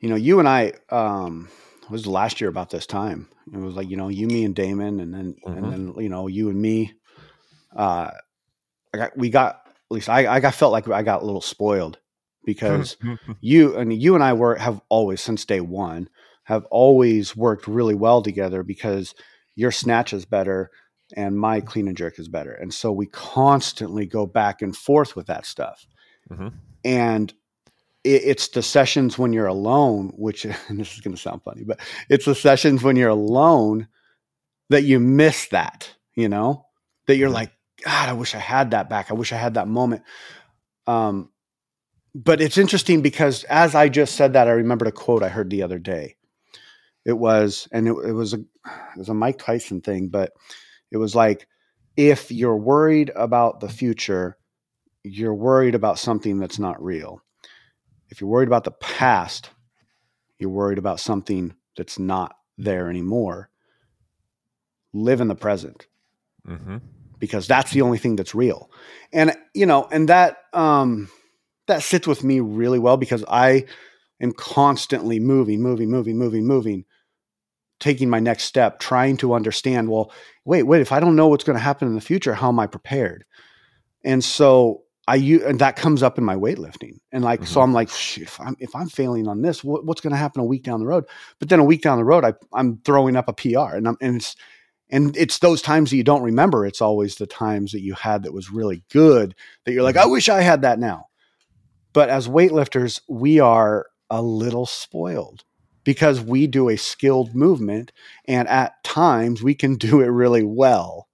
[0.00, 1.48] you know you and I um,
[1.90, 3.28] was last year about this time.
[3.52, 5.64] It was like you know you, me, and Damon, and then mm-hmm.
[5.64, 6.92] and then you know you and me.
[7.74, 8.10] Uh,
[8.94, 11.40] I got we got at least I I got felt like I got a little
[11.40, 11.98] spoiled
[12.44, 12.96] because
[13.40, 16.08] you and you and I were have always since day one
[16.44, 19.14] have always worked really well together because
[19.54, 20.70] your snatch is better
[21.14, 22.52] and my clean and jerk is better.
[22.52, 25.86] And so we constantly go back and forth with that stuff.
[26.30, 26.48] Mm-hmm.
[26.84, 27.32] And
[28.04, 31.64] it, it's the sessions when you're alone, which and this is going to sound funny,
[31.64, 33.88] but it's the sessions when you're alone
[34.70, 36.66] that you miss that, you know,
[37.06, 37.52] that you're like,
[37.84, 39.10] God, I wish I had that back.
[39.10, 40.02] I wish I had that moment.
[40.86, 41.30] Um,
[42.14, 45.50] but it's interesting because as I just said that, I remembered a quote I heard
[45.50, 46.16] the other day.
[47.04, 50.32] It was, and it, it was a, it was a Mike Tyson thing, but
[50.90, 51.46] it was like,
[51.96, 54.36] if you're worried about the future,
[55.02, 57.20] you're worried about something that's not real.
[58.08, 59.50] If you're worried about the past,
[60.38, 63.50] you're worried about something that's not there anymore.
[64.92, 65.86] Live in the present
[66.48, 66.76] Mm-hmm.
[67.22, 68.68] Because that's the only thing that's real.
[69.12, 71.08] And you know, and that um
[71.68, 73.64] that sits with me really well because I
[74.20, 76.84] am constantly moving, moving, moving, moving, moving,
[77.78, 80.10] taking my next step, trying to understand, well,
[80.44, 82.58] wait, wait, if I don't know what's going to happen in the future, how am
[82.58, 83.24] I prepared?
[84.04, 86.98] And so I u- and that comes up in my weightlifting.
[87.12, 87.62] And like so Mhm.
[87.62, 90.40] I'm like, shit, if I'm if I'm failing on this, what, what's going to happen
[90.40, 91.04] a week down the road?
[91.38, 93.96] But then a week down the road, I I'm throwing up a PR and I'm
[94.00, 94.34] and it's
[94.92, 96.66] and it's those times that you don't remember.
[96.66, 100.02] It's always the times that you had that was really good that you're like, I
[100.02, 100.12] mm-hmm.
[100.12, 101.06] wish I had that now.
[101.94, 105.44] But as weightlifters, we are a little spoiled
[105.82, 107.90] because we do a skilled movement
[108.28, 111.08] and at times we can do it really well.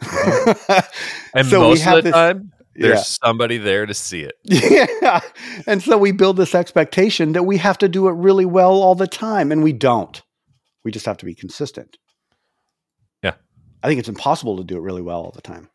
[0.00, 0.78] Mm-hmm.
[1.36, 3.02] And So we most have of the this- time, there's yeah.
[3.26, 4.34] somebody there to see it.
[4.44, 5.20] Yeah.
[5.66, 8.94] And so we build this expectation that we have to do it really well all
[8.94, 10.20] the time, and we don't.
[10.84, 11.98] We just have to be consistent.
[13.84, 15.68] I think it's impossible to do it really well all the time.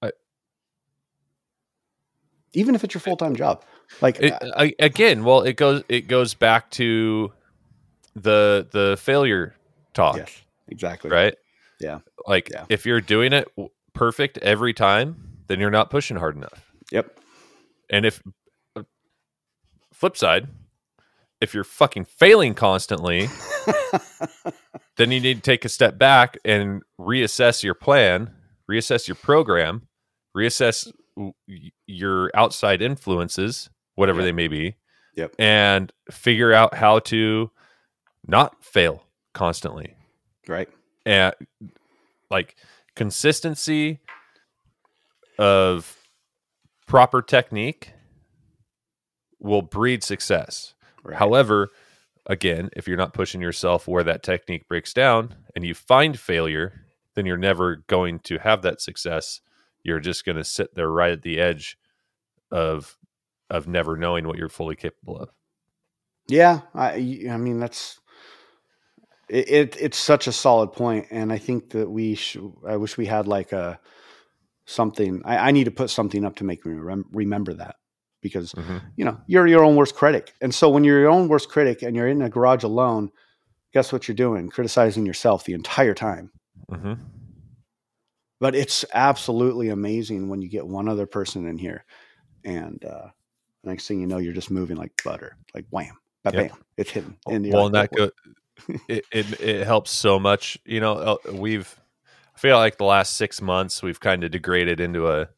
[0.00, 0.12] I-
[2.52, 3.64] Even if it's your full time job.
[4.00, 7.32] Like, It, uh, I, again, well, it goes it goes back to
[8.14, 9.54] the the failure
[9.92, 11.10] talk, yes, exactly.
[11.10, 11.34] right?
[11.80, 11.98] Yeah.
[12.26, 12.64] Like Yeah.
[12.68, 13.48] if you're doing it
[13.92, 15.16] perfect every time,
[15.48, 16.70] then you're not pushing hard enough.
[16.92, 17.18] Yep.
[17.90, 18.22] And if
[19.92, 20.46] flip side,
[21.40, 23.28] if you're fucking failing constantly,
[24.96, 28.30] then you need to take a step back and reassess your plan,
[28.70, 29.88] reassess your program,
[30.36, 30.90] reassess
[31.86, 34.24] your outside influences, whatever Yep.
[34.26, 34.76] they may be,
[35.16, 35.34] Yep.
[35.38, 37.50] and figure out how to
[38.26, 39.96] not fail constantly.
[40.48, 40.68] right.
[41.06, 41.34] And
[42.30, 42.56] like
[42.96, 44.00] consistency
[45.38, 45.96] of
[46.86, 47.92] proper technique
[49.38, 50.74] will breed success.
[51.02, 51.16] Right.
[51.18, 51.68] However,
[52.26, 56.84] again, if you're not pushing yourself where that technique breaks down and you find failure,
[57.14, 59.40] then you're never going to have that success.
[59.82, 61.78] You're just going to sit there right at the edge
[62.50, 62.96] of
[63.50, 65.28] of never knowing what you're fully capable of.
[66.28, 68.00] Yeah, I, I mean that's
[69.28, 69.76] it, it.
[69.78, 72.52] It's such a solid point, and I think that we should.
[72.66, 73.78] I wish we had like a
[74.64, 75.22] something.
[75.24, 77.76] I, I need to put something up to make me rem- remember that
[78.24, 78.80] because Mhm.
[78.96, 81.82] you know you're your own worst critic, and so when you're your own worst critic
[81.82, 83.12] and you're in a garage alone,
[83.72, 84.48] guess what you're doing?
[84.48, 86.32] Criticizing yourself the entire time.
[86.70, 86.98] Mhm.
[88.40, 91.84] But it's absolutely amazing when you get one other person in here,
[92.44, 93.08] and uh,
[93.62, 96.48] next thing you know, you're just moving like butter, like wham, bam, Yep.
[96.48, 97.16] bam, it's hidden.
[97.28, 98.10] And well, like, and that "Oh,
[98.68, 100.58] go, it, it it helps so much.
[100.64, 101.78] You know, uh, we've
[102.34, 105.28] I feel like the last six months we've kind of degraded into a.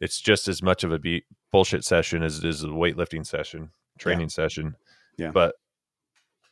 [0.00, 3.70] It's just as much of a be- bullshit session as it is a weightlifting session,
[3.98, 4.76] training session.
[5.16, 5.30] Yeah.
[5.30, 5.54] But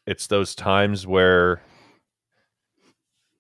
[0.06, 1.62] it's those times where,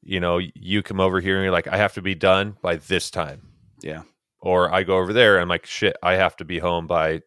[0.02, 2.76] you know, you come over here and you're like, I have to be done by
[2.76, 3.42] this time.
[3.82, 4.02] Yeah.
[4.40, 7.22] Or I go over there and I'm like, shit, I have to be home by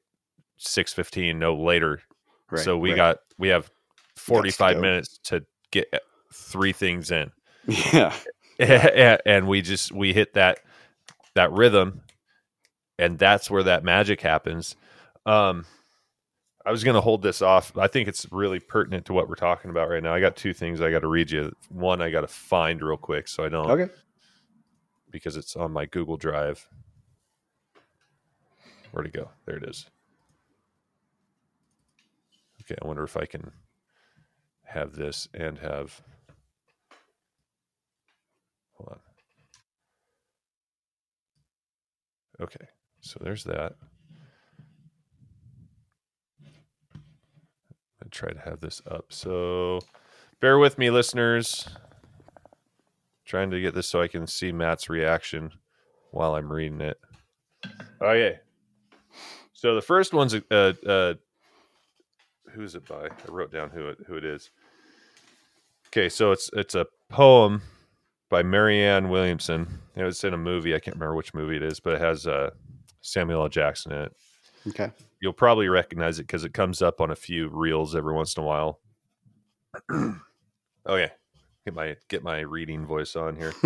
[0.58, 2.02] six fifteen, no later.
[2.50, 2.98] Right, so we right.
[2.98, 3.70] got we have
[4.16, 6.00] 45 minutes to get uh,
[6.34, 7.32] three things in
[7.94, 8.14] yeah,
[9.26, 10.60] and we just we hit that
[11.36, 12.02] that rhythm
[13.00, 14.76] and that's where that magic happens.
[15.26, 15.66] Um
[16.66, 17.76] i was going to hold this off.
[17.78, 20.14] I think it's really pertinent to what we're talking about right now.
[20.14, 21.52] I got two things i got to read you.
[21.70, 23.92] One i got to find real quick so i don't okay.
[25.10, 26.68] because it's on my google drive.
[28.92, 29.30] Where'd it go?
[29.46, 29.86] There it is.
[32.62, 33.52] Okay i wonder if i can
[34.66, 36.02] have this and have
[38.78, 39.00] hold on.
[42.42, 42.68] Okay
[43.02, 43.76] so there's that.
[48.04, 49.06] I try to have this up.
[49.10, 49.80] So
[50.40, 51.68] bear with me listeners.
[53.26, 55.52] Trying to get this so i can see matt's reaction
[56.12, 57.00] while i'm reading it.
[58.02, 58.40] Okay.
[59.54, 61.14] So the first one's uh uh
[62.54, 63.06] who's it by?
[63.06, 64.50] I wrote down who it who it is.
[65.88, 67.62] Okay so it's it's a poem
[68.30, 69.80] by marianne williamson.
[69.96, 70.74] It was in a movie.
[70.74, 72.50] I can't remember which movie it is but it has uh
[73.02, 74.14] samuel l jackson in it
[74.68, 74.92] Okay.
[75.22, 78.44] You'll probably recognize it because it comes up on a few reels every once in
[78.44, 78.80] a while.
[80.86, 81.12] Oh, okay,
[81.66, 83.54] get my get my reading voice on here.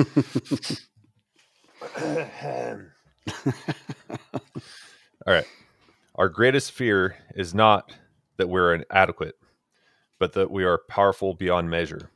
[5.25, 5.45] All right.
[6.15, 7.95] Our greatest fear is not
[8.37, 9.35] that we're inadequate,
[10.19, 12.09] but that we are powerful beyond measure.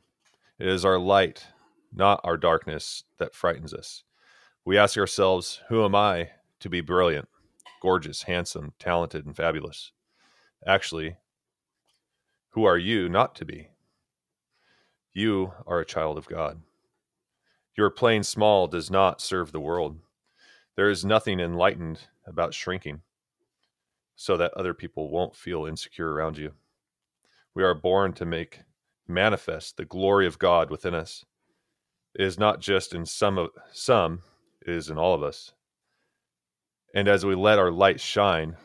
[0.58, 1.46] It is our light,
[1.94, 4.02] not our darkness, that frightens us.
[4.66, 7.28] We ask ourselves, Who am I to be brilliant,
[7.80, 9.92] gorgeous, handsome, talented, and fabulous?
[10.66, 11.16] Actually,
[12.50, 13.68] who are you not to be?
[15.12, 16.60] You are a child of God.
[17.76, 19.98] Your playing small does not serve the world.
[20.76, 23.02] There is nothing enlightened about shrinking
[24.16, 26.52] so that other people won't feel insecure around you.
[27.54, 28.60] We are born to make
[29.06, 31.24] manifest the glory of God within us.
[32.14, 34.22] It is not just in some of some,
[34.66, 35.52] it is in all of us.
[36.94, 38.56] And as we let our light shine,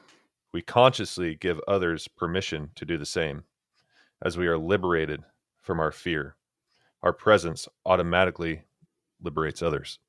[0.54, 3.44] we consciously give others permission to do the same.
[4.22, 5.22] As we are liberated
[5.62, 6.36] from our fear,
[7.02, 8.62] our presence automatically
[9.22, 10.00] liberates others.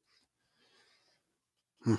[1.82, 1.96] Hmm.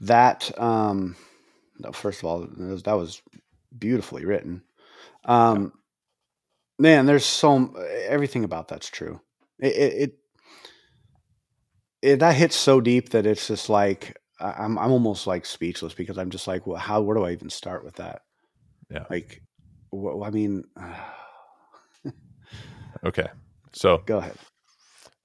[0.00, 1.16] That, um,
[1.92, 3.22] first of all, that was, that was
[3.76, 4.62] beautifully written.
[5.24, 5.72] Um,
[6.78, 7.74] man, there's so
[8.06, 9.20] everything about that's true.
[9.58, 10.18] It, it, it,
[12.02, 16.18] it that hits so deep that it's just like I'm I'm almost like speechless because
[16.18, 18.22] I'm just like, well, how where do I even start with that?
[18.90, 19.42] Yeah, like,
[19.90, 20.64] well, I mean,
[23.04, 23.26] okay,
[23.72, 24.36] so go ahead.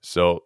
[0.01, 0.43] So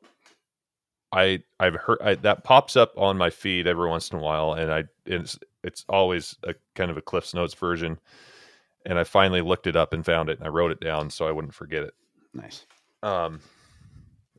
[1.12, 4.54] I I've heard I, that pops up on my feed every once in a while,
[4.54, 8.00] and I it's it's always a kind of a Cliff's Notes version.
[8.88, 11.28] And I finally looked it up and found it, and I wrote it down so
[11.28, 11.96] I wouldn't forget it.
[12.36, 12.68] Nice.
[13.02, 13.40] Um,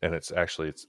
[0.02, 0.86] and it's actually it's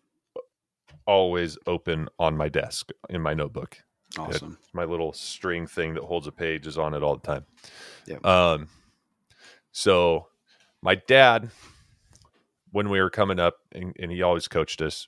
[1.05, 3.77] always open on my desk in my notebook.
[4.17, 4.57] Awesome.
[4.61, 7.45] It, my little string thing that holds a page is on it all the time.
[8.05, 8.17] Yeah.
[8.23, 8.69] Um,
[9.71, 10.27] so
[10.81, 11.49] my dad,
[12.71, 15.07] when we were coming up, and, and he always coached us.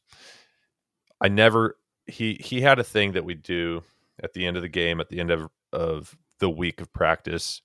[1.22, 3.84] I never he he had a thing that we do
[4.24, 7.62] at the end of the game, at the end of of the week of practice,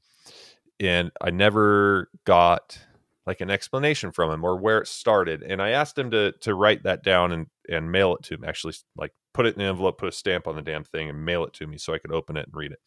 [0.80, 2.78] and I never got
[3.26, 5.42] like an explanation from him or where it started.
[5.42, 8.46] And I asked him to to write that down and and mail it to me.
[8.46, 11.24] Actually, like put it in an envelope, put a stamp on the damn thing, and
[11.24, 12.80] mail it to me so I could open it and read it.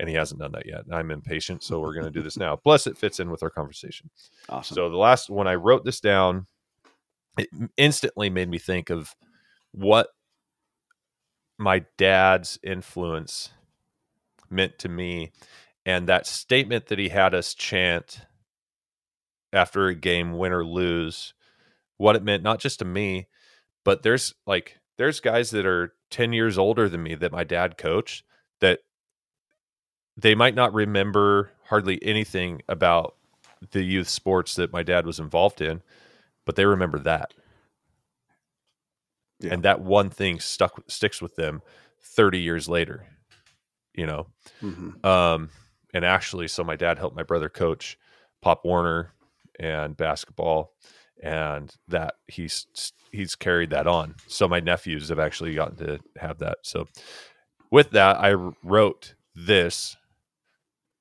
[0.00, 0.82] And he hasn't done that yet.
[0.92, 2.54] I'm impatient, so we're going to do this now.
[2.54, 4.10] Plus, it fits in with our conversation.
[4.48, 4.76] Awesome.
[4.76, 6.46] So the last when I wrote this down,
[7.36, 9.14] it instantly made me think of
[9.72, 10.08] what
[11.58, 13.50] my dad's influence
[14.50, 15.32] meant to me
[15.84, 18.20] and that statement that he had us chant
[19.52, 21.34] after a game win or lose
[21.96, 23.26] what it meant not just to me
[23.84, 27.78] but there's like there's guys that are 10 years older than me that my dad
[27.78, 28.24] coached
[28.60, 28.80] that
[30.16, 33.14] they might not remember hardly anything about
[33.70, 35.82] the youth sports that my dad was involved in
[36.44, 37.34] but they remember that
[39.40, 39.52] yeah.
[39.52, 41.62] and that one thing stuck sticks with them
[42.00, 43.06] 30 years later
[43.94, 44.26] you know
[44.62, 45.06] mm-hmm.
[45.06, 45.50] um
[45.92, 47.98] and actually so my dad helped my brother coach
[48.40, 49.12] pop warner
[49.58, 50.72] and basketball
[51.22, 52.66] and that he's
[53.10, 56.86] he's carried that on so my nephews have actually gotten to have that so
[57.70, 59.96] with that i wrote this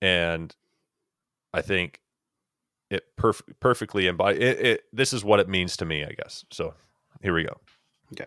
[0.02, 0.56] and
[1.54, 2.00] i think
[2.90, 6.46] it perf- perfectly embodies it, it this is what it means to me i guess
[6.52, 6.74] so
[7.22, 7.58] here we go
[8.14, 8.26] Okay.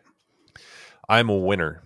[1.09, 1.83] I'm a winner.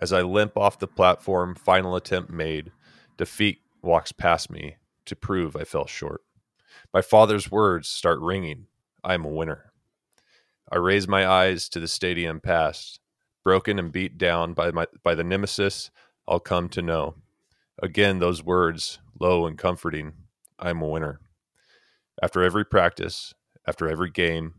[0.00, 2.72] As I limp off the platform, final attempt made,
[3.16, 6.22] defeat walks past me to prove I fell short.
[6.92, 8.66] My father's words start ringing.
[9.04, 9.72] I am a winner.
[10.70, 13.00] I raise my eyes to the stadium past,
[13.44, 15.90] broken and beat down by my by the nemesis
[16.26, 17.14] I'll come to know.
[17.82, 20.12] Again those words, low and comforting.
[20.58, 21.20] I am a winner.
[22.22, 23.34] After every practice,
[23.66, 24.54] after every game,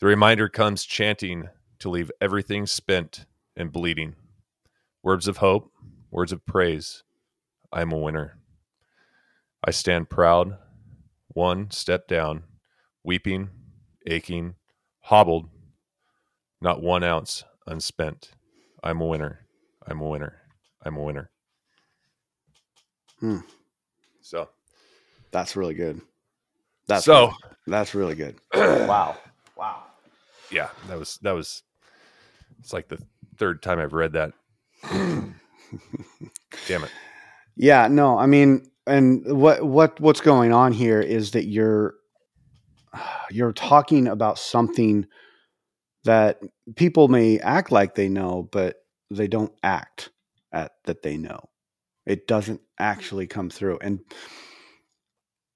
[0.00, 4.14] the reminder comes chanting to leave everything spent and bleeding.
[5.02, 5.72] Words of hope,
[6.10, 7.02] words of praise.
[7.72, 8.38] I am a winner.
[9.64, 10.58] I stand proud,
[11.36, 12.42] one step down,
[13.04, 13.50] weeping,
[14.06, 14.54] aching,
[15.00, 15.50] hobbled,
[16.62, 18.30] not one ounce unspent.
[18.82, 19.46] I'm a winner.
[19.86, 20.40] I'm a winner.
[20.82, 21.30] I'm a winner.
[23.20, 23.40] Hmm.
[24.22, 24.48] So
[25.30, 26.00] that's really good.
[26.86, 27.34] That's so really,
[27.66, 28.36] that's really good.
[28.54, 29.18] wow.
[29.58, 29.82] Wow.
[30.50, 31.62] Yeah, that was that was
[32.60, 32.98] it's like the
[33.36, 34.32] third time I've read that.
[34.90, 35.34] Damn
[36.84, 36.90] it.
[37.56, 41.94] Yeah, no, I mean, and what what what's going on here is that you're
[43.30, 45.06] you're talking about something
[46.04, 46.40] that
[46.76, 48.76] people may act like they know, but
[49.10, 50.10] they don't act
[50.52, 51.48] at that they know.
[52.06, 53.78] It doesn't actually come through.
[53.80, 54.00] And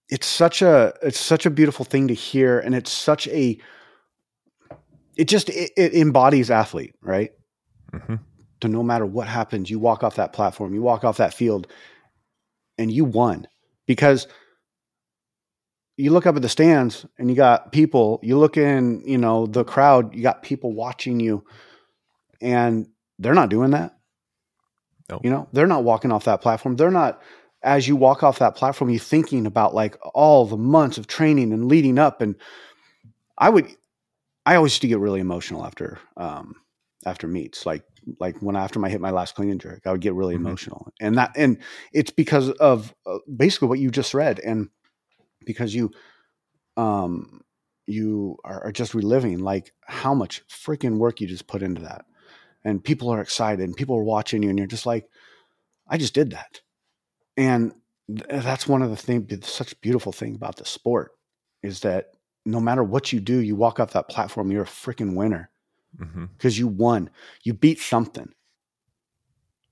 [0.08, 3.58] it's such a it's such a beautiful thing to hear and it's such a
[5.16, 7.30] it just it, it embodies athlete, right?
[7.92, 8.16] hmm
[8.60, 11.68] To no matter what happens, you walk off that platform, you walk off that field
[12.80, 13.46] and you won.
[13.86, 14.26] Because
[15.96, 19.46] you look up at the stands and you got people you look in you know
[19.46, 21.44] the crowd you got people watching you
[22.40, 22.88] and
[23.18, 23.96] they're not doing that.
[25.10, 25.20] No.
[25.22, 26.76] you know they're not walking off that platform.
[26.76, 27.20] They're not
[27.62, 31.52] as you walk off that platform you're thinking about like all the months of training
[31.52, 32.22] and leading up.
[32.22, 32.34] And
[33.36, 33.66] i would
[34.46, 36.54] i always used to get really emotional after um
[37.04, 37.66] after meets.
[37.66, 37.84] Like
[38.18, 40.40] like when after I hit my last clean and jerk i would get really Mhm.
[40.40, 41.58] emotional and that and
[41.92, 44.68] it's because of uh, basically what you just read and
[45.44, 45.90] because you
[46.76, 47.40] um
[47.86, 52.04] you are, are just reliving like how much freaking work you just put into that.
[52.64, 55.08] And people are excited and people are watching you and you're just like
[55.88, 56.60] i just did that.
[57.36, 57.72] And
[58.08, 61.12] th- that's one of the things such beautiful thing about the sport
[61.62, 62.12] is that
[62.46, 65.50] no matter what you do you walk off that platform you're a freaking winner
[65.98, 67.10] because you won.
[67.42, 68.32] You beat something.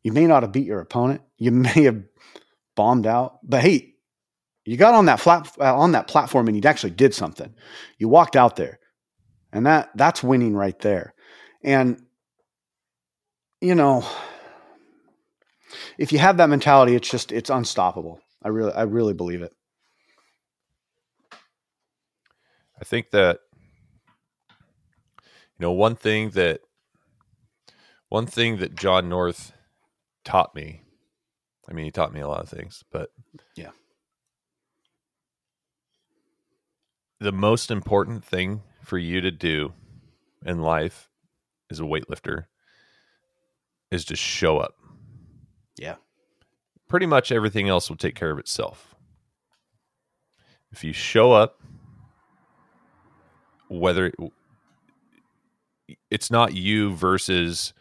[0.02, 1.22] You may not have beat your opponent.
[1.37, 2.02] You may have
[2.74, 3.94] bombed out, but hey,
[4.64, 7.54] you got on that flat uh, on that platform and you actually did something.
[7.96, 8.78] You walked out there,
[9.52, 11.14] and that that's winning right there.
[11.64, 12.02] And
[13.61, 14.04] you know,
[15.96, 18.20] if you have that mentality, it's just it's unstoppable.
[18.42, 19.54] I really I really believe it.
[22.81, 23.40] I think that
[25.59, 26.61] you know one thing that
[28.09, 29.53] one thing that John North
[30.25, 30.83] taught me.
[31.68, 33.11] I mean, he taught me a lot of things, but
[33.55, 33.71] Yeah.
[37.21, 39.73] The most important thing for you to do
[40.47, 41.11] in life
[41.71, 42.47] as a weightlifter
[43.90, 44.77] is to show up.
[45.77, 45.97] Yeah.
[46.88, 48.94] Pretty much everything else will take care of itself.
[50.71, 51.61] If you show up,
[53.68, 54.12] whether
[56.11, 57.73] it's not you versus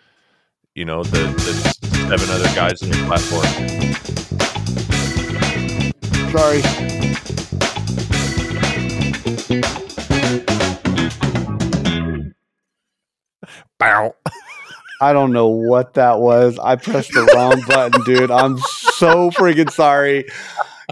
[0.75, 3.87] you know the, the seven other guys on your platform
[6.31, 6.61] Sorry.
[13.79, 14.13] Bow.
[14.99, 16.59] I don't know what that was.
[16.59, 18.29] I pressed the wrong button, dude.
[18.29, 20.25] I'm so freaking sorry.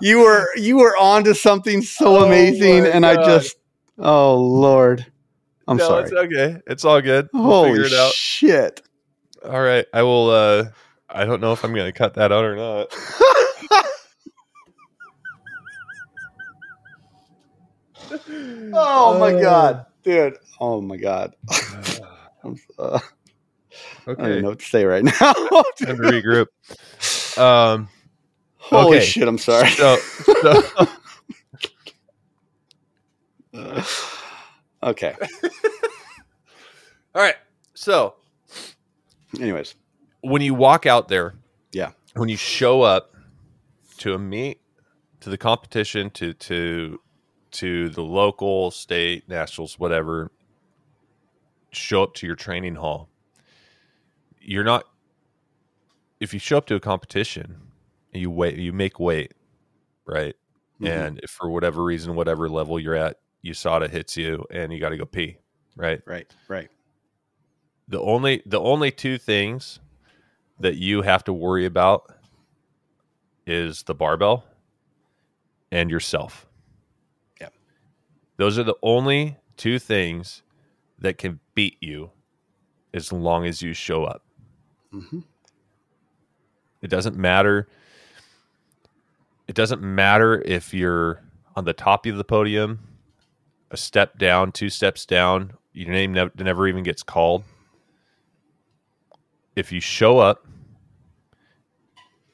[0.01, 3.57] You were you were onto something so Oh amazing, and I just
[3.97, 5.05] oh lord,
[5.67, 6.03] I'm no, sorry.
[6.03, 8.81] it's okay it's all good we'll Holy it out shit!
[9.43, 10.65] all right i will uh
[11.09, 12.93] i don't know if i'm gonna cut that out or not
[18.73, 20.37] oh my god, dude.
[20.59, 21.35] Oh my god.
[22.43, 22.99] I'm, uh,
[24.07, 25.11] I don't know what to say right now.
[25.11, 25.33] time
[25.79, 26.47] to regroup
[27.37, 27.89] um
[28.57, 29.05] Holy okay.
[29.05, 29.27] shit!
[29.27, 29.69] I'm sorry.
[29.69, 30.87] so, so
[34.85, 35.15] okay.
[37.15, 37.35] all right
[37.73, 38.15] so
[39.39, 39.75] Anyways,
[40.21, 41.35] when you walk out there,
[41.73, 41.91] Yeah.
[42.13, 43.13] when you show up
[43.97, 44.61] to a meet,
[45.19, 47.01] to the competition, to to
[47.51, 50.31] to the local, state, nationals, whatever,
[51.73, 53.09] show up to your training hall.
[54.39, 54.85] You're not.
[56.21, 57.57] If you show up to a competition,
[58.13, 59.33] and you wait, you make weight,
[60.05, 60.35] right?
[60.81, 60.87] Mhm.
[60.89, 64.89] And if for whatever reason, whatever level you're at, USADA hits you, and you got
[64.89, 65.37] to go pee,
[65.75, 66.01] right?
[66.05, 66.69] right, right.
[67.87, 69.79] the only the only two things
[70.59, 72.11] that you have to worry about
[73.45, 74.45] is the barbell
[75.71, 76.47] and yourself.
[77.39, 77.49] Yeah.
[78.37, 80.41] Those are the only two things
[80.99, 82.11] that can beat you
[82.93, 84.23] as long as you show up.
[84.91, 85.19] hmm
[86.81, 87.67] It doesn't matter
[89.47, 91.21] it doesn't matter if you're
[91.55, 92.79] on the top of the podium,
[93.71, 97.43] a step down, two steps down, your name never, never even gets called.
[99.55, 100.45] If you show up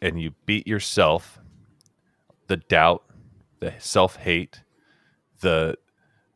[0.02, 1.40] and you beat yourself,
[2.48, 3.04] the doubt,
[3.60, 4.62] the self-hate,
[5.42, 5.76] the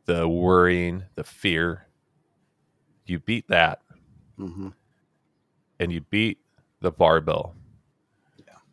[0.06, 1.86] the worrying, the fear,
[3.06, 3.80] you beat that
[4.36, 4.68] hmm
[5.78, 6.38] and you beat
[6.80, 7.54] the barbell.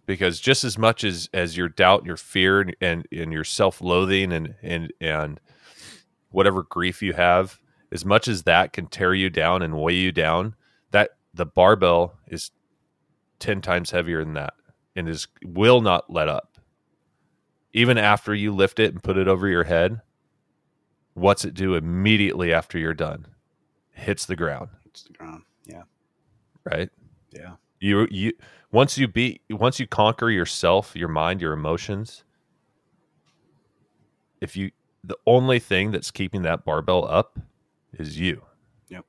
[0.05, 3.81] Because just as much as as your doubt, your fear, and and, and your self
[3.81, 5.39] loathing and and and
[6.33, 7.59] whatever grief you have,
[7.91, 10.55] as much as that can tear you down and weigh you down,
[10.91, 12.51] that the barbell is
[13.39, 14.53] ten times heavier than that,
[14.95, 16.57] and is will not let up.
[17.71, 20.01] Even after you lift it and put it over your head,
[21.13, 23.27] what's it do immediately after you're done?
[23.91, 25.43] Hits the ground, Hits the ground.
[25.65, 25.83] Yeah.
[26.65, 26.89] right?
[27.31, 27.53] Yeah.
[27.79, 28.33] You you
[28.71, 32.23] once you beat once you conquer yourself, your mind, your emotions,
[34.41, 34.71] if you
[35.03, 37.37] the only thing that's keeping that barbell up
[37.93, 38.41] is you.
[38.89, 39.05] Yep.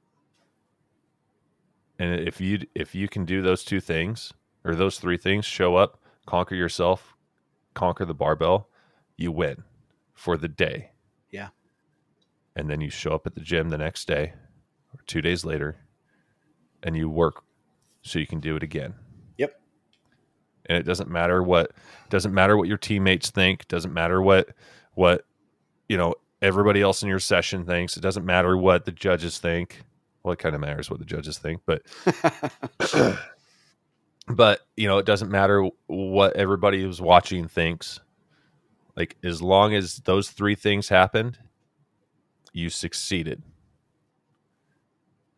[1.98, 4.32] And if you if you can do those two things
[4.64, 7.14] or those three things, show up, conquer yourself,
[7.74, 8.68] conquer the barbell,
[9.16, 9.62] you win
[10.12, 10.90] for the day.
[11.30, 11.48] Yeah.
[12.56, 14.32] And then you show up at the gym the next day
[14.92, 15.76] or 2 days later
[16.82, 17.42] and you work
[18.02, 18.94] so you can do it again.
[19.38, 19.60] Yep.
[20.66, 21.72] And it doesn't matter what
[22.10, 24.50] doesn't matter what your teammates think, doesn't matter what
[24.94, 25.24] what
[25.88, 27.96] you know everybody else in your session thinks.
[27.96, 29.82] It doesn't matter what the judges think.
[30.22, 31.82] Well, it kind of matters what the judges think, but
[34.28, 38.00] but you know, it doesn't matter what everybody who's watching thinks.
[38.96, 41.38] Like as long as those three things happened,
[42.52, 43.42] you succeeded.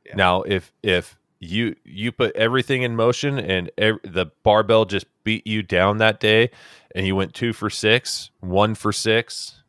[0.04, 0.14] Yeah.
[0.16, 5.46] Now, if if you you put everything in motion and ev- the barbell just beat
[5.46, 6.50] you down that day,
[6.94, 9.62] and you went two for six, one for six,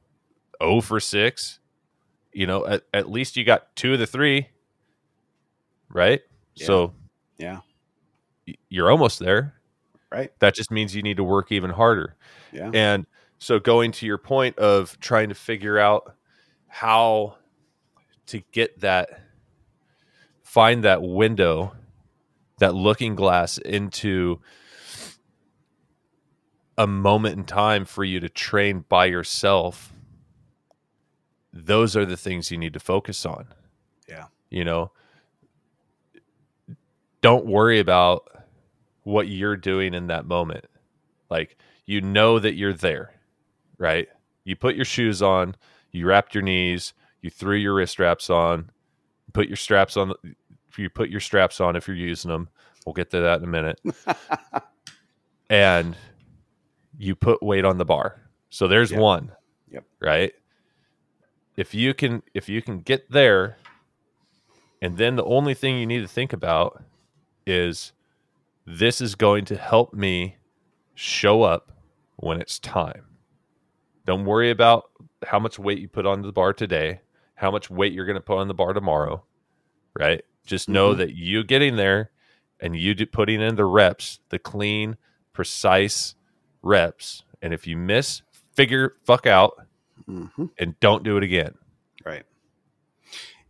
[0.59, 1.59] oh for six,
[2.31, 4.49] you know, at, at least you got two of the three,
[5.89, 6.21] right?
[6.55, 6.67] Yeah.
[6.67, 6.93] So
[7.37, 7.59] yeah.
[8.69, 9.53] you're almost there.
[10.11, 10.31] Right.
[10.39, 12.15] That just means you need to work even harder.
[12.51, 12.71] Yeah.
[12.73, 13.05] And
[13.39, 16.15] so going to your point of trying to figure out
[16.67, 17.35] how
[18.27, 19.21] to get that
[20.43, 21.73] find that window,
[22.59, 24.39] that looking glass into
[26.77, 29.93] a moment in time for you to train by yourself.
[31.53, 33.47] Those are the things you need to focus on.
[34.07, 34.25] Yeah.
[34.49, 34.91] You know,
[37.21, 38.27] don't worry about
[39.03, 40.65] what you're doing in that moment.
[41.29, 43.11] Like you know that you're there,
[43.77, 44.07] right?
[44.43, 45.55] You put your shoes on,
[45.91, 48.69] you wrapped your knees, you threw your wrist straps on,
[49.33, 50.13] put your straps on.
[50.77, 52.49] You put your straps on if you're using them.
[52.85, 53.81] We'll get to that in a minute.
[55.49, 55.95] and
[56.99, 58.21] you put weight on the bar.
[58.51, 58.99] So there's Yep.
[59.01, 59.31] one.
[59.71, 59.85] Yep.
[59.99, 60.33] Right.
[61.57, 63.57] If you can, if you can get there,
[64.81, 66.83] and then the only thing you need to think about
[67.47, 67.93] is
[68.65, 70.37] this is going to help me
[70.93, 71.71] show up
[72.17, 73.05] when it's time.
[74.05, 74.91] Don't worry about
[75.25, 77.01] how much weight you put on the bar today,
[77.35, 79.23] how much weight you're going to put on the bar tomorrow,
[79.99, 80.23] right?
[80.45, 80.97] Just know Mhm.
[80.97, 82.11] that you getting there
[82.59, 84.97] and you do, putting in the reps, the clean,
[85.33, 86.15] precise
[86.61, 87.23] reps.
[87.41, 88.21] And if you miss,
[88.53, 89.66] figure fuck out
[90.07, 91.53] hmm and don't do it again.
[92.05, 92.23] Right.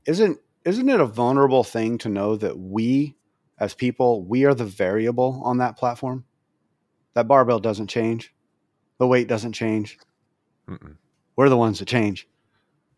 [0.05, 3.15] Isn't isn't it a vulnerable thing to know that we
[3.59, 6.25] as people, we are the variable on that platform?
[7.13, 8.33] That barbell doesn't change.
[8.99, 9.97] The weight doesn't change.
[10.69, 10.97] Mm-mm.
[11.35, 12.27] We're the ones that change.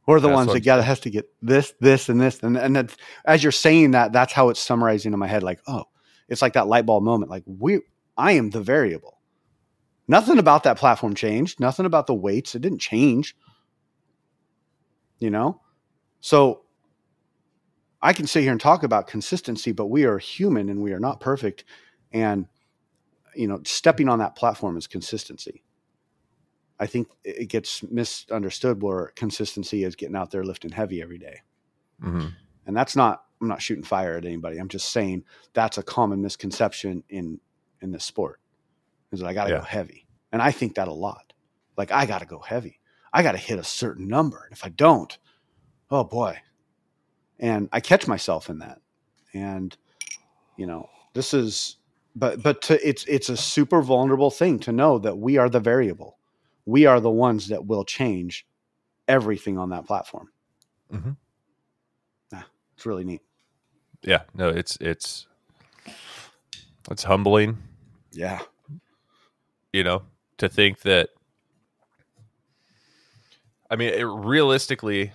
[0.05, 2.75] We're the That's ones that got has to get this, this, and this, and and
[2.75, 5.43] that's, as you're saying that, that's how it's summarizing in my head.
[5.43, 5.83] Like, oh,
[6.27, 7.29] it's like that light bulb moment.
[7.29, 7.81] Like we,
[8.17, 9.19] I am the variable.
[10.07, 11.59] Nothing about that platform changed.
[11.59, 12.55] Nothing about the weights.
[12.55, 13.35] It didn't change.
[15.19, 15.61] You know,
[16.21, 16.61] so
[18.01, 20.99] I can sit here and talk about consistency, but we are human and we are
[20.99, 21.65] not perfect.
[22.11, 22.47] And
[23.35, 25.63] you know, stepping on that platform is consistency.
[26.79, 31.41] I think it gets misunderstood where consistency is getting out there lifting heavy every day.
[32.01, 32.27] hmm
[32.65, 34.57] And that's not I'm not shooting fire at anybody.
[34.57, 37.39] I'm just saying that's a common misconception in
[37.81, 38.39] in this sport.
[39.11, 39.57] Is that I got to Yeah.
[39.59, 40.07] go heavy.
[40.31, 41.33] And I think that a lot.
[41.77, 42.78] Like I got to go heavy.
[43.13, 44.43] I got to hit a certain number.
[44.43, 45.17] And if I don't,
[45.91, 46.37] oh boy.
[47.39, 48.81] And I catch myself in that.
[49.33, 49.75] And
[50.57, 51.77] you know, this is
[52.15, 55.59] but but to, it's it's a super vulnerable thing to know that we are the
[55.59, 56.17] variable.
[56.65, 58.45] We are the ones that will change
[59.07, 60.29] everything on that platform.
[60.93, 61.11] Mm-hmm.
[62.33, 62.43] Yeah,
[62.75, 63.21] it's really neat.
[64.03, 64.23] Yeah.
[64.35, 65.27] No, it's it's
[66.91, 67.57] it's humbling.
[68.11, 68.39] Yeah.
[69.73, 70.03] you know,
[70.37, 71.09] to think that.
[73.69, 75.11] I mean, it, realistically,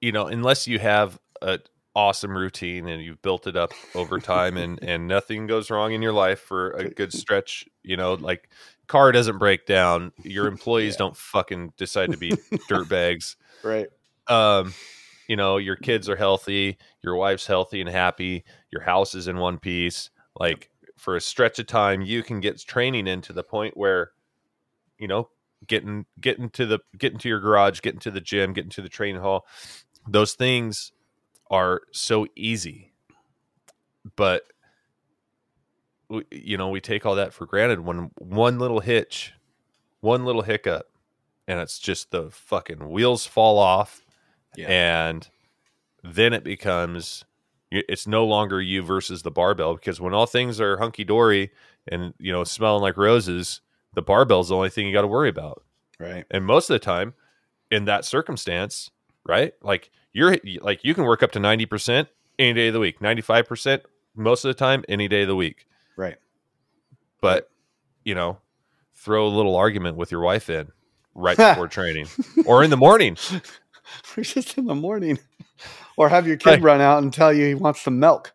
[0.00, 1.60] you know, unless you have an
[1.94, 6.02] awesome routine and you've built it up over time and and nothing goes wrong in
[6.02, 8.50] your life for a good stretch, you know, like
[8.88, 10.98] car doesn't break down, your employees Yeah.
[10.98, 12.32] don't fucking decide to be
[12.70, 13.36] dirtbags.
[13.62, 13.86] Right.
[14.26, 14.74] Um,
[15.28, 19.38] you know, your kids are healthy, your wife's healthy and happy, your house is in
[19.38, 20.10] one piece.
[20.38, 24.10] Like for a stretch of time, you can get training into the point where,
[24.98, 25.28] you know,
[25.66, 28.88] getting getting to the getting to your garage, getting to the gym, getting to the
[28.88, 29.46] training hall,
[30.08, 30.92] those things
[31.50, 32.92] are so easy.
[34.16, 34.44] But
[36.08, 39.32] we- you know, we take all that for granted when one little hitch,
[40.00, 40.86] one little hiccup,
[41.48, 44.04] and it's just the fucking wheels fall off
[44.56, 44.68] Yeah.
[44.68, 45.28] and
[46.02, 47.24] then it becomes
[47.70, 51.50] It's no longer you versus the barbell because when all things are hunky dory
[51.88, 53.60] and you know smelling like roses,
[53.94, 55.62] the barbell's the only thing you got to worry about.
[55.98, 56.24] Right.
[56.30, 57.14] And most of the time,
[57.70, 58.90] in that circumstance,
[59.26, 59.52] right?
[59.62, 63.00] Like you're like you can work up to ninety percent any day of the week,
[63.00, 63.82] ninety five percent
[64.14, 65.66] most of the time, any day of the week.
[65.96, 66.16] Right.
[67.20, 67.50] But
[68.04, 68.38] you know,
[68.94, 70.68] throw a little argument with your wife in
[71.14, 72.06] right before training
[72.46, 73.16] or in the morning.
[74.16, 75.18] Or just in the morning.
[75.98, 76.62] Or have your kid Right.
[76.62, 78.32] run out and tell you he wants some milk.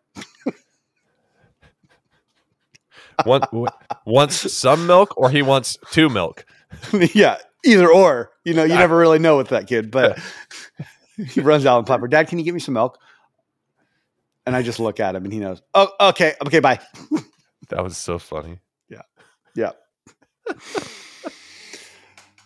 [4.06, 6.44] Wants some milk or he wants two milk.
[7.14, 8.30] yeah, either or.
[8.44, 10.18] You know, you I- never really know with that kid, but
[11.16, 12.98] he runs out and plapper, Dad, can you give me some milk?
[14.46, 15.60] And I just look at him and he knows.
[15.74, 16.80] Oh, okay, okay, bye.
[17.68, 18.58] That was so funny.
[18.88, 19.02] Yeah.
[19.54, 19.70] Yeah.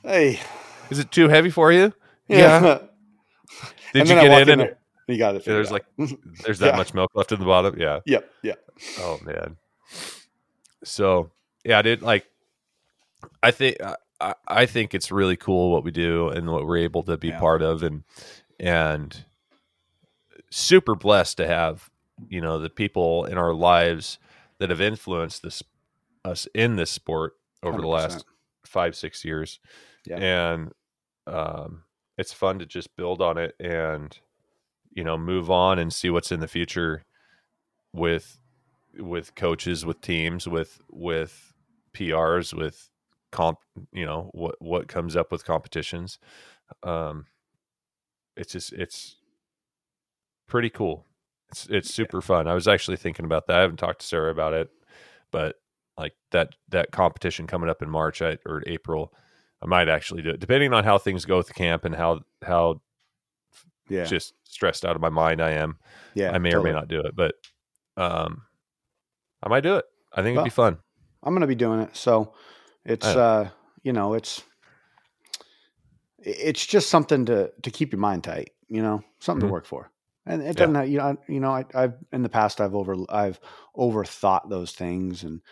[0.03, 0.39] hey.
[0.91, 1.95] Is it too heavy for you?
[2.29, 2.79] Yeah.
[3.93, 4.79] Did And you get walk in and there.
[5.09, 5.45] You got it.
[5.45, 6.13] there's figured like
[6.45, 6.77] there's that Yeah.
[6.77, 7.79] much milk left in the bottom?
[7.79, 8.01] Yeah.
[8.05, 8.59] Yep, yep.
[8.99, 9.57] Oh man.
[10.85, 11.31] So
[11.65, 12.03] yeah, dude.
[12.03, 12.27] Like,
[13.43, 13.97] I think I-
[14.47, 17.39] I, think it's really cool what we do and what we're able to be Yeah.
[17.41, 18.05] part of, and
[18.59, 19.25] and
[20.51, 21.91] super blessed to have
[22.29, 24.19] you know the people in our lives
[24.59, 25.63] that have influenced this
[26.25, 27.91] us in this sport over the 100%.
[27.93, 28.25] last
[28.65, 29.59] five six years,
[30.07, 30.17] Yeah.
[30.19, 30.73] and
[31.27, 31.83] um,
[32.17, 34.17] it's fun to just build on it and
[34.93, 37.05] you know move on and see what's in the future
[37.93, 38.39] with
[38.99, 41.53] with coaches with teams with with
[41.95, 42.91] prs with
[43.33, 43.59] comp
[43.93, 46.19] you know what what comes up with competitions
[46.83, 47.27] um
[48.37, 49.17] it's just it's
[50.47, 51.05] pretty cool
[51.51, 54.31] it's it's super fun i was actually thinking about that i haven't talked to sarah
[54.31, 54.71] about it
[55.31, 55.57] but
[55.99, 59.13] like that that competition coming up in march I, or april
[59.63, 62.21] i might actually do it depending on how things go with the camp and how
[62.43, 62.81] how
[63.89, 64.05] Yeah.
[64.05, 65.79] just stressed out of my mind i am
[66.15, 66.31] yeah.
[66.31, 66.71] I may totally.
[66.71, 67.35] or may not do it, but
[67.97, 68.43] um,
[69.45, 69.85] I might do it.
[70.13, 70.79] I think it'd be fun.
[71.23, 71.95] I'm going to be doing it.
[71.97, 72.35] So
[72.85, 73.51] it's, uh,
[73.83, 74.43] you know, it's,
[76.19, 79.49] it's just something to, to keep your mind tight, you know, something Mhm.
[79.49, 79.91] to work for.
[80.27, 82.75] And it doesn't, have, you know, I, you know, I, I've, in the past, I've
[82.75, 83.39] over, I've
[83.77, 85.43] overthought those things and,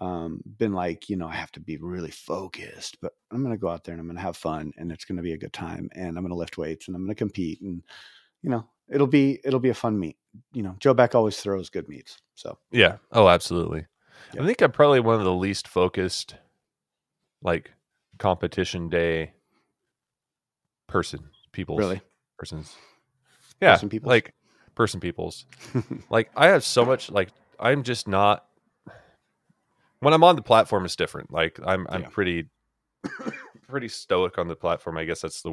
[0.00, 3.60] um, been like, you know, I have to be really focused, but I'm going to
[3.60, 5.38] go out there and I'm going to have fun and it's going to be a
[5.38, 7.82] good time and I'm going to lift weights and I'm going to compete and,
[8.42, 10.16] you know, it'll be, it'll be a fun meet.
[10.52, 12.18] You know, Joe Beck always throws good meets.
[12.36, 12.98] So Yeah.
[13.12, 13.86] Oh, absolutely.
[14.34, 14.42] Yeah.
[14.42, 16.36] I think I'm probably one of the least focused,
[17.42, 17.72] like
[18.18, 19.32] competition day
[20.86, 22.00] person people really,
[22.38, 22.74] persons.
[23.60, 24.08] Yeah, Person peoples?
[24.08, 24.34] like
[24.74, 25.46] person peoples.
[26.10, 27.10] like I have so much.
[27.10, 28.44] Like I'm just not.
[30.00, 31.32] When I'm on the platform, it's different.
[31.32, 32.08] Like I'm, I'm Yeah.
[32.08, 32.50] pretty,
[33.66, 34.98] pretty stoic on the platform.
[34.98, 35.52] I guess that's the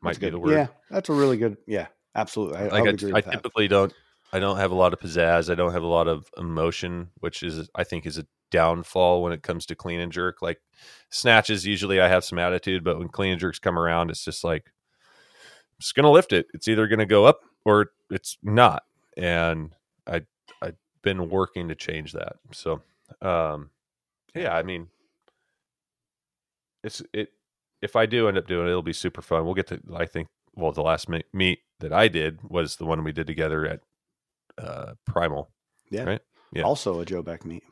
[0.00, 0.34] might That's be good.
[0.34, 0.52] the word.
[0.52, 1.56] Yeah, that's a really good.
[1.66, 2.58] Yeah, absolutely.
[2.58, 3.32] I, I like I, agree I with that.
[3.32, 3.92] typically don't
[4.32, 5.50] I don't have a lot of pizzazz.
[5.50, 9.32] I don't have a lot of emotion, which is I think is a downfall when
[9.32, 10.40] it comes to clean and jerk.
[10.40, 10.60] Like
[11.10, 14.42] snatches, usually I have some attitude, but when clean and jerks come around, it's just
[14.42, 16.46] like I'm just gonna lift it.
[16.54, 18.84] It's either gonna go up or it's not.
[19.18, 19.74] And
[20.06, 20.22] I
[20.62, 22.36] I've been working to change that.
[22.52, 22.82] So
[23.20, 23.70] um
[24.34, 24.88] yeah, I mean
[26.82, 27.30] it's it
[27.82, 29.44] if I do end up doing it, it'll be super fun.
[29.44, 33.04] We'll get to I think well the last meet that I did was the one
[33.04, 33.80] we did together at
[34.58, 35.50] uh Primal.
[35.90, 36.04] Yeah.
[36.04, 36.20] Right?
[36.52, 36.62] Yeah.
[36.62, 37.62] Also a Joe Beck meet.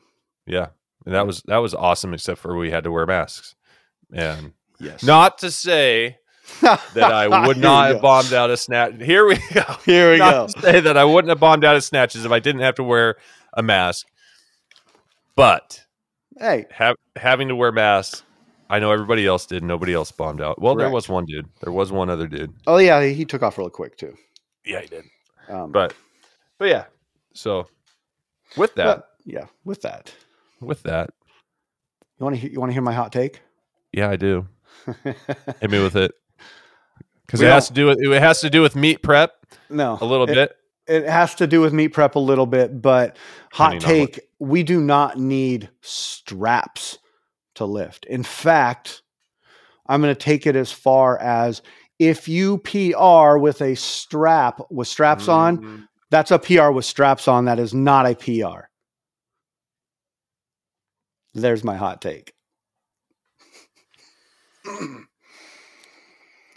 [0.45, 0.67] Yeah.
[1.05, 3.55] And that was that was awesome except for we had to wear masks.
[4.13, 5.03] And Yes.
[5.03, 6.17] not to say
[6.61, 8.95] that I would not have bombed out a snatch.
[9.01, 9.63] Here we go.
[9.85, 10.29] Here we go.
[10.31, 12.75] not to say that I wouldn't have bombed out of snatches if I didn't have
[12.75, 13.15] to wear
[13.53, 14.07] a mask.
[15.35, 15.85] But
[16.39, 18.23] Hey, have, having to wear masks,
[18.69, 19.63] I know everybody else did.
[19.63, 20.59] Nobody else bombed out.
[20.61, 21.47] Well, there was one dude.
[21.61, 22.53] There was one other dude.
[22.67, 24.15] oh yeah, he took off real quick too.
[24.65, 25.05] Yeah, he did.
[25.49, 25.93] Um, But
[26.61, 26.83] but yeah.
[27.33, 27.67] So
[28.55, 30.13] with that, but, yeah, with that,
[30.59, 31.09] with that,
[32.19, 33.41] you want to you want to hear my hot take?
[33.91, 34.47] yeah, I do.
[35.03, 36.11] Hit me with it.
[37.25, 39.31] Because it has to do with it has to do with meet prep
[39.71, 40.55] no, a little it, bit.
[40.85, 43.17] It has to do with meet prep a little bit, but
[43.51, 46.99] hot on take: we do not need straps
[47.55, 48.05] to lift.
[48.05, 49.01] In fact,
[49.87, 51.63] I'm going to take it as far as
[51.97, 55.87] if you PR with a strap with straps on, Mhm.
[56.11, 57.45] That's a PR with straps on.
[57.45, 58.67] That is not a PR.
[61.33, 62.33] There's my hot take.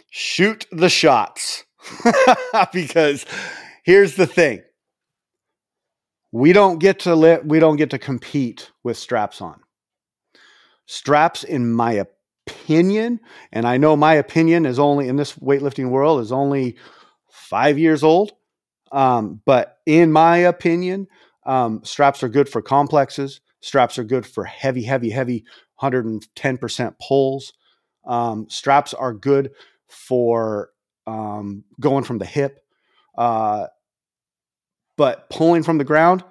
[0.09, 1.63] Shoot the shots.
[2.73, 3.25] because
[3.83, 4.61] here's the thing.
[6.31, 9.61] We don't get to let we don't get to compete with straps on.
[10.85, 12.05] Straps in my
[12.47, 13.21] opinion,
[13.53, 16.75] and I know my opinion is only in this weightlifting world is only
[17.29, 18.33] 5 years old.
[18.91, 21.07] Um, but in my opinion,
[21.45, 23.41] um, straps are good for complexes.
[23.61, 25.45] Straps are good for heavy, heavy, heavy
[25.81, 27.53] 110% pulls.
[28.05, 29.51] Um, straps are good
[29.87, 30.69] for
[31.07, 32.63] um, going from the hip.
[33.17, 33.67] Uh,
[34.97, 36.23] but pulling from the ground,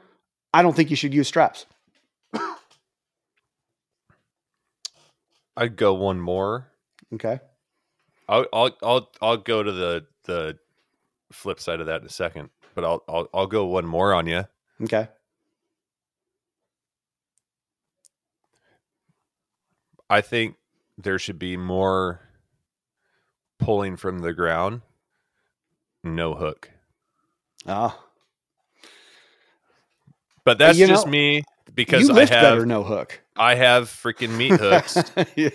[0.53, 1.67] I don't think you should use straps.
[5.57, 6.69] I'd go one more.
[7.13, 7.41] Okay.
[8.29, 10.59] I'll I'll I'll I'll go to the the
[11.35, 14.27] flip side of that in a second, but I'll I'll I'll go one more on
[14.27, 14.45] you.
[14.83, 15.09] Okay.
[20.11, 20.57] I think
[20.99, 22.21] there should be more
[23.59, 24.83] pulling from the ground,
[26.03, 26.71] no hook.
[27.67, 27.99] Ah,
[30.45, 31.43] But that's You just know, me
[31.75, 33.21] because I have better no hook.
[33.37, 34.99] I have freaking meat hooks
[35.35, 35.51] yeah.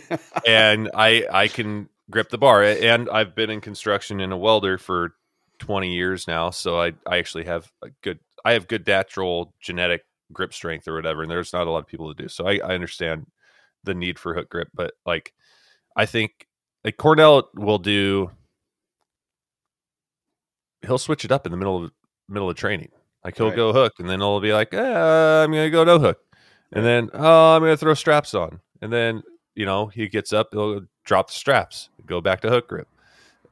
[0.46, 4.78] and I I can grip the bar and I've been in construction and a welder
[4.80, 5.14] for
[5.60, 10.02] 20 years now so I I actually have a good I have good natural genetic
[10.32, 12.56] grip strength or whatever and there's not a lot of people that do so I,
[12.58, 13.26] I understand
[13.84, 15.34] the need for hook grip but like
[15.96, 16.48] I think
[16.84, 18.32] like Cornell will do
[20.86, 21.92] he'll switch it up in the middle of
[22.28, 22.90] middle of training.
[23.24, 23.56] Like he'll Right.
[23.56, 26.20] go hook and then he'll be like eh, I'm gonna go no hook.
[26.72, 28.60] And then oh I'm gonna throw straps on.
[28.82, 29.24] And then
[29.56, 32.88] you know he gets up he'll drop the straps go back to hook grip.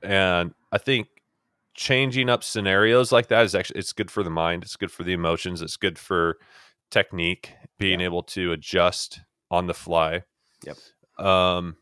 [0.02, 1.08] And I think
[1.78, 5.04] changing up scenarios like that is actually it's good for the mind it's good for
[5.04, 6.38] the emotions it's good for
[6.90, 8.08] technique being Yeah.
[8.08, 9.22] able to adjust
[9.52, 10.24] on the fly
[10.66, 10.78] Yep.
[11.26, 11.78] um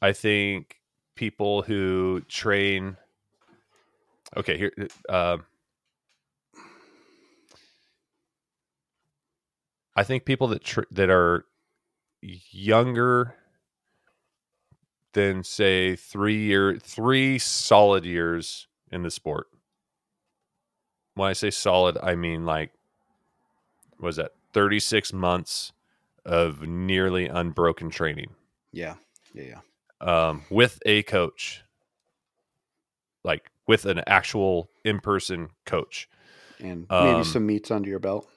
[0.00, 0.76] i think
[1.16, 2.96] people who train
[4.36, 4.72] okay here
[5.08, 5.38] uh,
[9.96, 11.44] i think people that tr- that are
[12.22, 13.34] younger
[15.14, 19.46] than say three year three solid years in the sport.
[21.14, 22.72] When I say solid, I mean like
[23.98, 25.72] was that 36 months
[26.24, 28.30] of nearly unbroken training
[28.72, 28.94] Yeah.
[29.32, 29.60] Yeah.
[30.00, 31.62] um, with a coach,
[33.22, 36.08] like with an actual in person coach.
[36.60, 38.28] And maybe Um, some meets under your belt.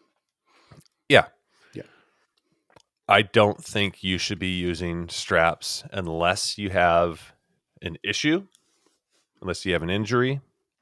[3.07, 7.33] I don't think you should be using straps unless you have
[7.81, 8.45] an issue,
[9.41, 10.41] unless you have an injury,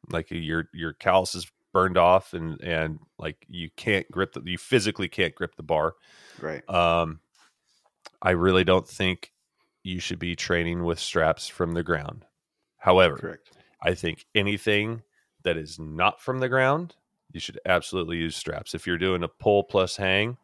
[0.09, 4.57] like your your callus is burned off and and like you can't grip the you
[4.57, 5.93] physically can't grip the bar.
[6.41, 6.67] Right.
[6.69, 7.19] Um,
[8.21, 9.31] I really don't think
[9.83, 12.25] you should be training with straps from the ground.
[12.77, 13.51] However, Correct.
[13.81, 15.03] I think anything
[15.43, 16.95] that is not from the ground,
[17.31, 18.73] you should absolutely use straps.
[18.73, 20.37] If you're doing a pull plus hang,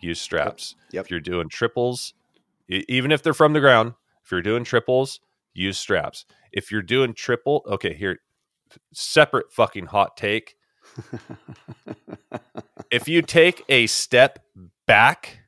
[0.00, 0.74] use straps.
[0.92, 1.04] Yep.
[1.06, 2.14] If you're doing triples,
[2.68, 3.94] even if they're from the ground,
[4.24, 5.20] if you're doing triples,
[5.54, 6.24] use straps.
[6.52, 8.20] If you're doing triple, okay, here,
[8.92, 10.56] separate fucking hot take.
[12.90, 14.38] If you take a step
[14.86, 15.40] back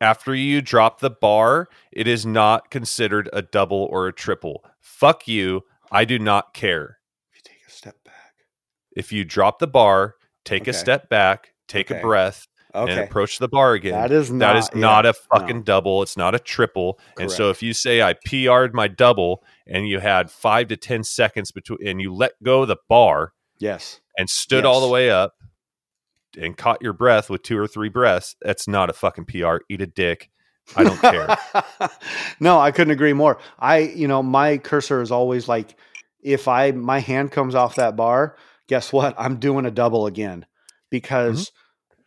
[0.00, 4.64] after you drop the bar, it is not considered a double or a triple.
[4.80, 5.62] Fuck you.
[5.90, 6.98] I do not care.
[7.32, 8.14] If you take a step back.
[8.92, 10.14] If you drop the bar,
[10.44, 11.98] take a step back, take Okay.
[11.98, 13.92] a breath, and approach the bar again.
[13.92, 14.38] That is not.
[14.52, 15.38] that is yeah, not a no.
[15.38, 16.02] fucking double.
[16.02, 16.98] It's not a triple.
[17.18, 21.04] And so if you say I PR'd my double and you had five to 10
[21.04, 24.00] seconds between and you let go of the bar Yes.
[24.16, 25.34] and stood all the way up
[26.38, 29.56] and caught your breath with two or three breaths, that's not a fucking PR.
[29.68, 30.30] Eat a dick.
[30.76, 31.36] I don't care.
[32.40, 33.38] no, I couldn't agree more.
[33.58, 35.74] I, you know, my cursor is always like,
[36.22, 39.14] if I my hand comes off that bar, guess what?
[39.16, 40.44] I'm doing a double again
[40.90, 41.54] because Mm-hmm.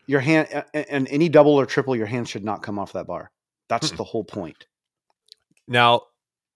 [0.08, 3.32] Your hand and any double or triple, your hand should not come off that bar.
[3.70, 3.98] That's Mm-mm.
[3.98, 4.66] the whole point.
[5.68, 6.04] Now,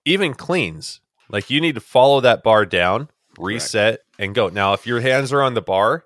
[0.03, 4.49] even cleans, like you need to follow that bar down, reset, and go.
[4.49, 6.05] Now, if your hands are on the bar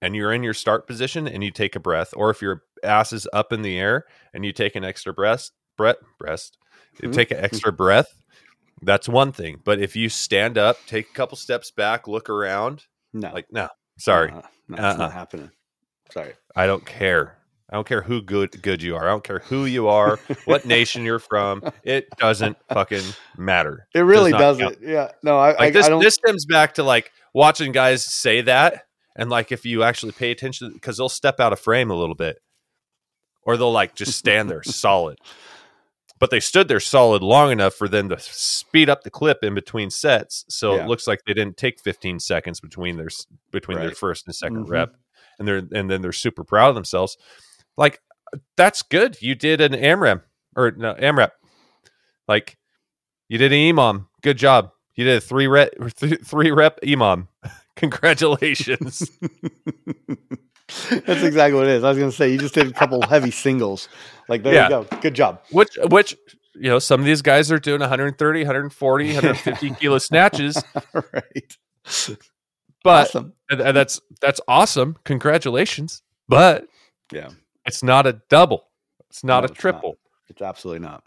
[0.00, 3.12] and you're in your start position and you take a breath, or if your ass
[3.12, 6.56] is up in the air and you take an extra breath, breath, breast,
[7.02, 7.14] you Mhm.
[7.14, 8.22] take an extra breath,
[8.82, 9.60] that's one thing.
[9.64, 13.68] But if you stand up, take a couple steps back, look around, No, like, no,
[13.98, 14.96] sorry, uh, no, it's Uh-uh.
[14.96, 15.50] not happening.
[16.12, 16.32] Sorry.
[16.56, 17.36] I don't care.
[17.70, 19.04] I don't care who good good you are.
[19.06, 21.62] I don't care who you are, what nation you're from.
[21.84, 23.04] It doesn't fucking
[23.36, 23.86] matter.
[23.94, 24.78] It really not does count.
[24.80, 25.10] Yeah.
[25.22, 26.02] No, I, like I, this I don't.
[26.02, 28.84] this stems back to like watching guys say that
[29.16, 32.14] and like if you actually pay attention because they'll step out of frame a little
[32.14, 32.38] bit
[33.42, 35.18] or they'll like just stand there solid
[36.18, 39.54] but they stood there solid long enough for them to speed up the clip in
[39.54, 40.84] between sets so Yeah.
[40.84, 43.08] it looks like they didn't take 15 seconds between their
[43.52, 44.70] between their first and 2nd Mhm.
[44.70, 44.94] rep
[45.38, 47.16] and they're and then they're super proud of themselves
[47.76, 48.00] like
[48.56, 50.22] that's good you did an amrap
[50.56, 51.30] or no amrap
[52.26, 52.58] like
[53.28, 55.70] you did an emom good job you did a three rep
[56.24, 57.28] three rep emom
[57.76, 59.08] Congratulations.
[60.90, 61.84] That's exactly what it is.
[61.84, 63.88] I was going to say you just did a couple heavy singles.
[64.28, 64.64] Like there Yeah.
[64.64, 64.96] you go.
[65.00, 65.40] Good job.
[65.52, 66.16] which which
[66.56, 70.60] you know, some of these guys are doing 130, 140, 150 kilo snatches,
[70.92, 71.56] right.
[72.88, 73.32] But awesome.
[73.50, 74.96] that's that's awesome.
[75.04, 76.02] Congratulations.
[76.28, 76.66] But
[77.12, 77.28] Yeah.
[77.66, 78.68] it's not a double.
[79.10, 79.60] It's not No, a it's not.
[79.60, 79.98] triple.
[80.28, 81.04] It's absolutely not.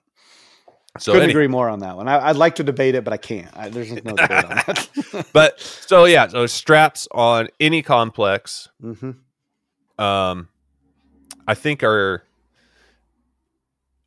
[1.00, 2.08] So Couldn't agree more on that one.
[2.08, 3.50] I, I'd like to debate it, but I can't.
[3.56, 5.28] I, there's no debate on that.
[5.34, 9.12] but so yeah, so straps on any complex hmm
[9.98, 10.48] um
[11.48, 12.24] I think are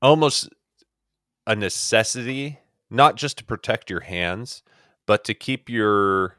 [0.00, 0.48] almost
[1.46, 2.60] a necessity,
[2.90, 4.62] not just to protect your hands,
[5.06, 6.36] but to keep your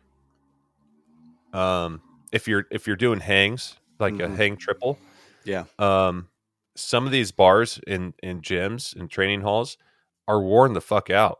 [1.55, 2.01] um
[2.31, 4.35] if you're if you're doing hangs, like a Mhm.
[4.35, 4.99] hang triple,
[5.45, 5.65] Yeah.
[5.79, 6.27] um
[6.75, 9.77] some of these bars in in gyms and training halls
[10.27, 11.39] are worn the fuck out,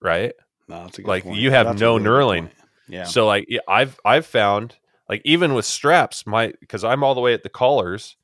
[0.00, 0.32] right?
[0.68, 1.38] No, that's a good Like, point.
[1.40, 2.42] you have That's no knurling.
[2.48, 2.54] point.
[2.88, 3.04] Yeah.
[3.04, 4.76] So like yeah, I've I've found
[5.08, 8.16] like even with straps, my because I'm all the way at the collars,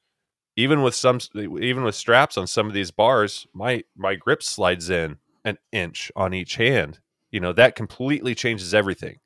[0.56, 4.88] even with some even with straps on some of these bars, my my grip slides
[4.88, 7.00] in an inch on each hand.
[7.30, 9.18] You know that completely changes everything.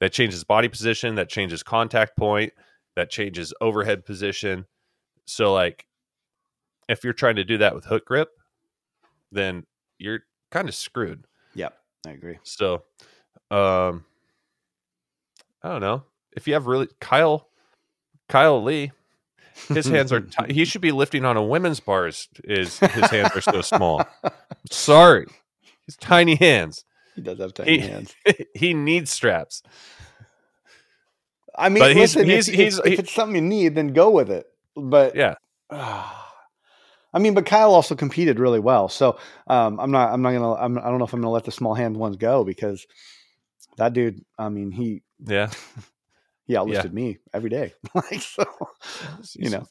[0.00, 1.16] That changes body position.
[1.16, 2.52] That changes contact point.
[2.96, 4.66] That changes overhead position.
[5.26, 5.86] So like,
[6.88, 8.30] if you're trying to do that with hook grip,
[9.30, 9.64] then
[9.98, 10.20] you're
[10.50, 11.24] kind of screwed.
[11.54, 11.76] Yep.
[12.06, 12.38] I agree.
[12.44, 12.84] So,
[13.50, 14.04] um,
[15.62, 17.48] I don't know if you have really Kyle,
[18.28, 18.92] Kyle Lee,
[19.68, 22.28] his hands are ti he should be lifting on a women's bars.
[22.44, 24.06] Is his hands are so small?
[24.70, 25.26] Sorry,
[25.86, 26.84] his tiny hands.
[27.18, 28.14] He does have tiny He- hands.
[28.54, 29.62] he needs straps.
[31.56, 34.10] I mean, But listen, he's- if, he's- if, if it's something you need, then go
[34.10, 34.46] with it.
[34.76, 35.34] But Yeah,
[35.70, 38.88] I mean, but Kyle also competed really well.
[38.88, 40.12] So um, I'm not.
[40.12, 40.54] I'm not gonna.
[40.54, 42.86] I'm, I don't know if I'm gonna let the small hand ones go because
[43.76, 44.24] that dude.
[44.38, 45.50] I mean, he yeah.
[46.46, 47.72] he outlisted me every day.
[47.94, 48.44] like so,
[49.34, 49.66] you know.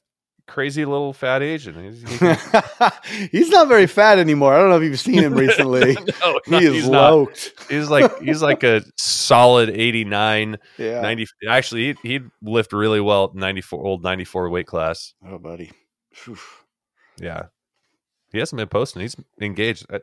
[0.48, 1.84] Crazy little fat Asian.
[1.84, 2.91] He's, he can-
[3.32, 4.54] he's not very fat anymore.
[4.54, 5.95] I don't know if you've seen him recently.
[6.48, 7.12] no, he is he's not.
[7.14, 7.54] loked.
[7.70, 11.02] He's like he's like a solid 89 Yeah.
[11.02, 15.72] 90 actually he'd, he'd lift really well at 94 old 94 weight class Oh, buddy.
[16.14, 16.38] Phew.
[17.20, 17.48] yeah
[18.32, 20.00] he hasn't been posting he's engaged I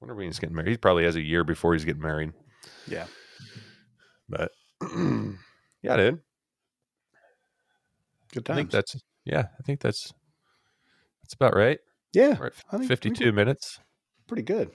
[0.00, 2.32] wonder when he's getting married he probably has a year before he's getting married
[2.88, 3.06] Yeah.
[4.28, 4.50] but
[5.82, 6.20] yeah dude
[8.32, 8.56] Good i times.
[8.58, 10.12] think that's yeah i think that's
[11.22, 11.78] that's about right
[12.12, 12.36] yeah.
[12.40, 13.78] We're at I think 52 did minutes
[14.26, 14.70] Pretty good.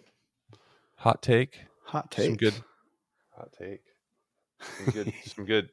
[0.95, 2.25] hot take Hot take.
[2.27, 2.53] some good
[3.35, 3.81] hot take
[4.61, 5.69] some good some good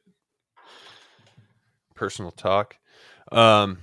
[1.95, 2.75] personal talk
[3.31, 3.77] um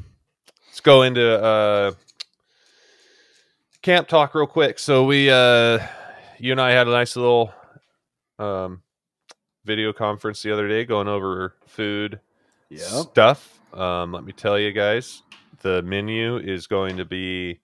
[0.66, 1.92] let's go into uh
[3.82, 5.78] camp talk real quick so we uh
[6.38, 7.52] you and i had a nice little
[8.38, 8.82] um
[9.64, 12.20] video conference the other day going over food
[12.68, 12.80] Yep.
[12.88, 15.22] stuff um let me tell you guys
[15.62, 17.60] the menu is going to be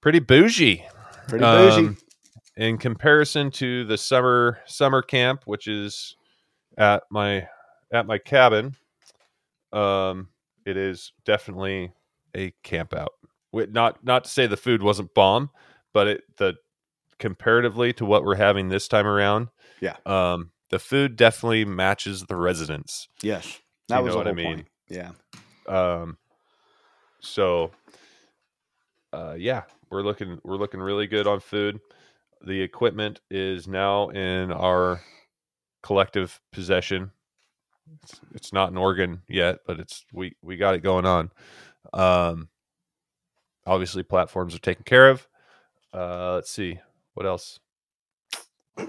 [0.00, 0.84] pretty bougie
[1.28, 1.86] Pretty bougie.
[1.88, 1.96] um,
[2.56, 6.16] in comparison to the summer summer camp, which is
[6.76, 7.46] at my
[7.92, 8.74] at my cabin,
[9.72, 10.28] um,
[10.66, 11.92] it is definitely
[12.36, 13.12] a camp out.
[13.54, 15.50] Not not to say the food wasn't bomb,
[15.94, 16.54] but it the
[17.18, 19.48] comparatively to what we're having this time around,
[19.80, 19.96] Yeah.
[20.04, 23.06] um, the food definitely matches the residents.
[23.22, 23.60] yes.
[23.88, 24.46] That you was know what I mean?
[24.46, 24.68] point.
[24.88, 25.10] Yeah.
[25.66, 26.16] Um,
[27.20, 27.70] so,
[29.12, 31.80] uh, yeah, we're looking we're looking really good on food.
[32.44, 35.00] The equipment is now in our
[35.82, 37.10] collective possession.
[38.02, 41.30] It's, it's not an organ yet, but it's we we got it going on.
[41.92, 42.48] Um,
[43.66, 45.28] obviously, platforms are taken care of.
[45.92, 46.80] Uh, let's see
[47.14, 47.60] what else.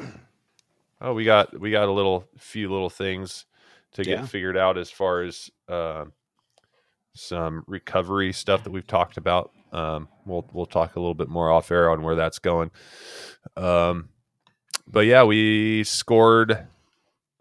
[1.05, 3.45] Oh, we got we got a little few little things
[3.93, 4.25] to get Yeah.
[4.25, 6.05] figured out as far as uh,
[7.13, 9.51] some recovery stuff that we've talked about.
[9.71, 12.71] Um, we'll we'll talk a little bit more off air on where that's going.
[13.57, 14.09] Um,
[14.87, 16.67] but yeah, we scored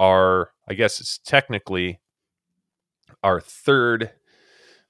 [0.01, 0.51] our.
[0.69, 2.01] I guess it's technically
[3.23, 4.11] our third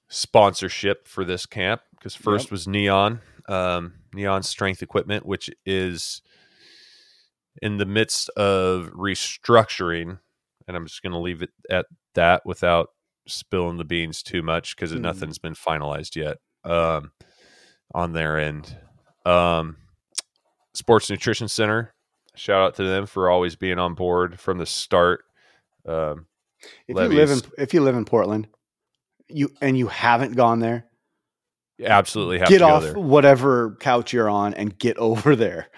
[0.08, 6.22] sponsorship for this camp because first was Neon, um, Neon Strength Equipment, which is
[7.60, 10.18] in the midst of restructuring,
[10.68, 12.88] and I'm just going to leave it at that without
[13.26, 15.00] spilling the beans too much because Mhm.
[15.00, 17.12] nothing's been finalized yet um,
[17.94, 18.76] on their end.
[19.24, 19.76] Um,
[20.74, 21.94] Sports Nutrition Center,
[22.34, 25.24] shout out to them for always being on board from the start.
[25.86, 26.26] Um,
[26.88, 28.48] If you live in if you live in Portland,
[29.28, 30.86] you and you haven't gone there,
[31.84, 32.94] absolutely have get to go off there.
[32.94, 35.68] whatever couch you're on and get over there.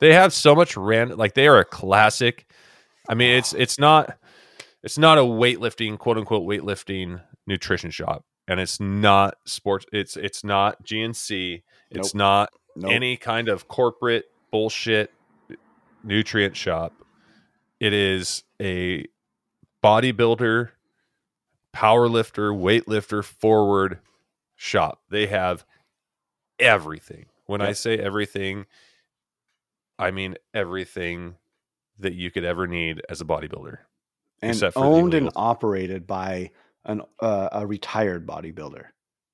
[0.00, 2.46] They have so much random, like they are a classic
[3.08, 4.18] I mean, it's it's not
[4.84, 9.86] it's not a weightlifting quote unquote weightlifting nutrition shop, and it's not sports.
[9.92, 11.62] It's it's not GNC.
[11.90, 12.18] It's Nope.
[12.18, 12.92] not Nope.
[12.92, 15.10] any kind of corporate bullshit
[16.02, 16.92] nutrient shop.
[17.80, 19.06] It is a
[19.82, 20.70] bodybuilder,
[21.72, 23.98] power lifter, weightlifter, forward
[24.54, 25.00] shop.
[25.10, 25.64] They have
[26.58, 27.26] everything.
[27.46, 28.66] When I say everything,
[29.98, 31.36] I mean everything
[31.98, 33.78] that you could ever need as a bodybuilder.
[34.44, 36.50] And except for owned and operated by
[36.84, 38.84] an uh, a retired bodybuilder,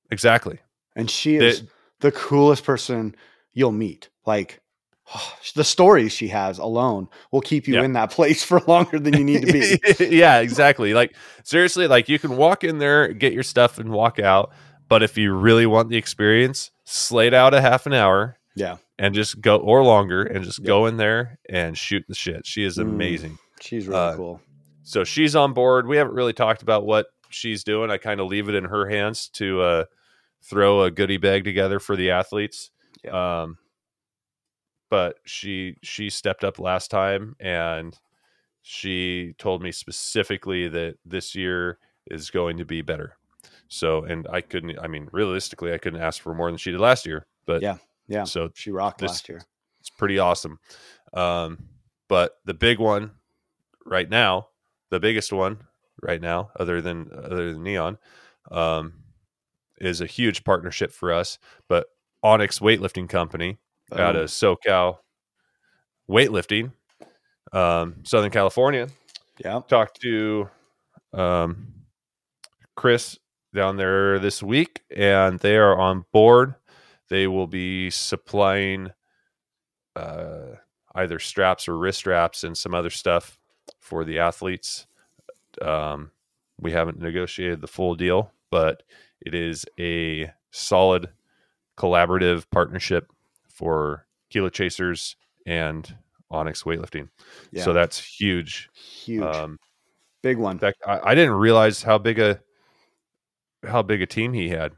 [0.09, 0.59] Exactly.
[0.95, 1.63] and she is
[1.99, 3.15] the coolest person
[3.53, 4.09] you'll meet.
[4.25, 4.59] Like
[5.55, 7.83] the stories she has alone will keep you Yeah.
[7.83, 9.79] in that place for longer than you need to be.
[10.15, 10.93] yeah, exactly.
[10.93, 14.51] Like seriously, like you can walk in there, get your stuff, and walk out.
[14.87, 19.15] But if you really want the experience, slate out a half an hour yeah, and
[19.15, 20.67] just go or longer and just Yep.
[20.67, 22.45] go in there and shoot the shit.
[22.45, 22.81] She is Mm.
[22.81, 23.37] amazing.
[23.61, 24.41] she's really Uh, cool.
[24.83, 25.87] So she's on board.
[25.87, 27.91] We haven't really talked about what she's doing.
[27.91, 29.85] I kind of leave it in her hands to uh,
[30.43, 32.71] throw a goodie bag together for the athletes.
[33.09, 33.57] Um,
[34.89, 37.97] but she she stepped up last time and
[38.61, 41.77] she told me specifically that this year
[42.07, 43.15] is going to be better.
[43.69, 44.77] So, and I couldn't.
[44.79, 47.25] I mean, realistically, I couldn't ask for more than she did last year.
[47.45, 47.77] But Yeah,
[48.07, 48.25] yeah.
[48.25, 49.41] so She rocked this- last year.
[49.79, 50.59] it's pretty awesome.
[51.13, 51.69] Um,
[52.09, 53.11] but the big one
[53.85, 54.49] right now,
[54.91, 55.57] the biggest one
[56.03, 57.97] right now, other than other than Neon,
[58.51, 58.93] um,
[59.79, 61.39] is a huge partnership for us.
[61.67, 61.87] But
[62.21, 63.57] Onyx Weightlifting Company
[63.91, 64.99] out of SoCal
[66.09, 66.71] Weightlifting,
[67.51, 68.87] um, Southern California,
[69.43, 70.49] yeah, talked to
[71.13, 71.73] um,
[72.75, 73.17] Chris
[73.55, 76.55] down there this week, and they are on board.
[77.09, 78.91] They will be supplying
[79.95, 80.55] uh,
[80.95, 83.37] either straps or wrist straps and some other stuff
[83.91, 84.87] for the athletes.
[85.61, 86.11] Um,
[86.61, 88.83] we haven't negotiated the full deal, but
[89.19, 91.09] it is a solid
[91.77, 93.11] collaborative partnership
[93.49, 95.93] for Kilo Chasers and
[96.29, 97.09] Onyx Weightlifting.
[97.51, 97.65] yeah.
[97.65, 98.69] So that's huge.
[98.73, 99.59] huge, Um,
[100.21, 100.53] big one.
[100.55, 102.39] in fact, I, I didn't realize how big a
[103.67, 104.71] how big a team he had.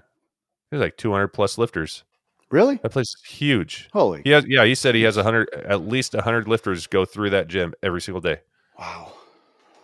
[0.71, 2.03] He was like 200 plus lifters.
[2.49, 2.77] Really?
[2.77, 3.89] That place is huge.
[3.93, 6.87] Holy He has, yeah, he said he has a hundred, at least a hundred lifters
[6.87, 8.39] go through that gym every single day
[8.77, 9.13] wow!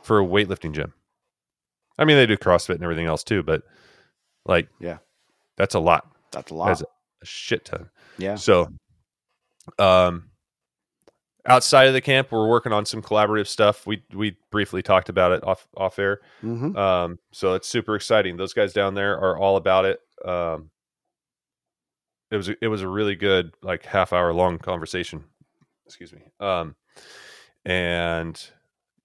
[0.04, 0.94] for a weightlifting gym.
[1.98, 3.64] I mean, they do CrossFit and everything else too, but
[4.46, 5.00] like, Yeah.
[5.58, 6.68] that's a lot, That's a lot.
[6.68, 7.90] That's a shit ton.
[8.18, 8.70] yeah, So,
[9.78, 10.30] um,
[11.46, 13.86] outside of the camp, we're working on some collaborative stuff.
[13.86, 16.22] We we briefly talked about it off off air.
[16.42, 18.38] hmm Um, so it's super exciting.
[18.38, 20.00] Those guys down there are all about it.
[20.26, 20.72] Um,
[22.32, 25.26] it was a- it was a really good like half hour long conversation.
[25.86, 26.22] Excuse me.
[26.40, 26.76] Um,
[27.66, 28.40] and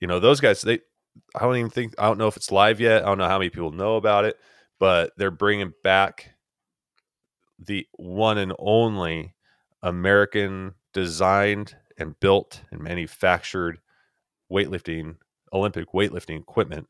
[0.04, 0.80] you know those guys they
[1.34, 3.04] I don't even think I don't know if it's live yet.
[3.04, 4.36] I don't know how many people know about it,
[4.78, 6.30] but they're bringing back
[7.58, 9.34] the one and only
[9.82, 13.78] American designed and built and manufactured
[14.52, 15.16] weightlifting
[15.52, 16.86] Olympic weightlifting equipment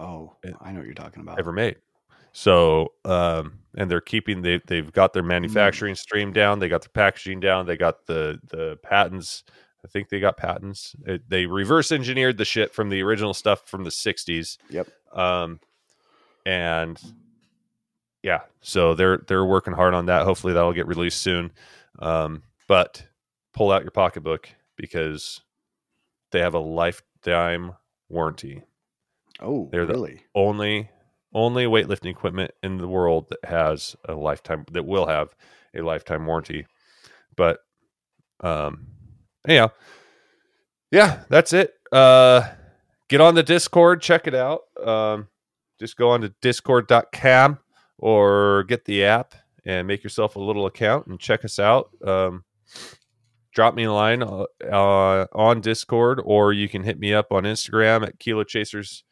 [0.00, 1.38] Oh, I know what you're talking about.
[1.38, 1.76] ever made.
[2.32, 6.58] So, um, and they're keeping they they've got their manufacturing stream down.
[6.58, 7.66] They got their packaging down.
[7.66, 9.44] They got the the patents.
[9.84, 10.94] I think they got patents.
[11.06, 14.58] It, they reverse engineered the shit from the original stuff from the '60s.
[14.70, 14.88] Yep.
[15.12, 15.60] Um,
[16.44, 17.00] and
[18.22, 20.24] yeah, so they're they're working hard on that.
[20.24, 21.52] Hopefully, that'll get released soon.
[22.00, 23.06] Um, but
[23.54, 25.40] pull out your pocketbook because
[26.32, 27.72] they have a lifetime
[28.08, 28.62] warranty
[29.40, 29.94] Oh, They're the-
[30.34, 30.90] only
[31.34, 35.34] only weightlifting equipment in the world that has a lifetime that will have
[35.74, 36.66] a lifetime warranty.
[37.36, 37.60] But
[38.40, 38.86] um
[39.48, 39.70] anyhow,
[40.90, 41.72] yeah, that's it.
[41.90, 42.42] Uh
[43.08, 44.60] get on the Discord, check it out.
[44.84, 45.28] Um
[45.80, 47.58] just go on to discord.com
[47.98, 49.34] or get the app
[49.64, 51.90] and make yourself a little account and check us out.
[52.06, 52.44] Um
[53.54, 57.42] drop me a line uh, uh, on Discord or you can hit me up on
[57.44, 59.02] Instagram at Kilo Chasers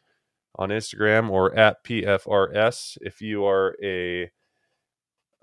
[0.55, 2.97] on Instagram or at PFRS.
[3.01, 4.31] If you are a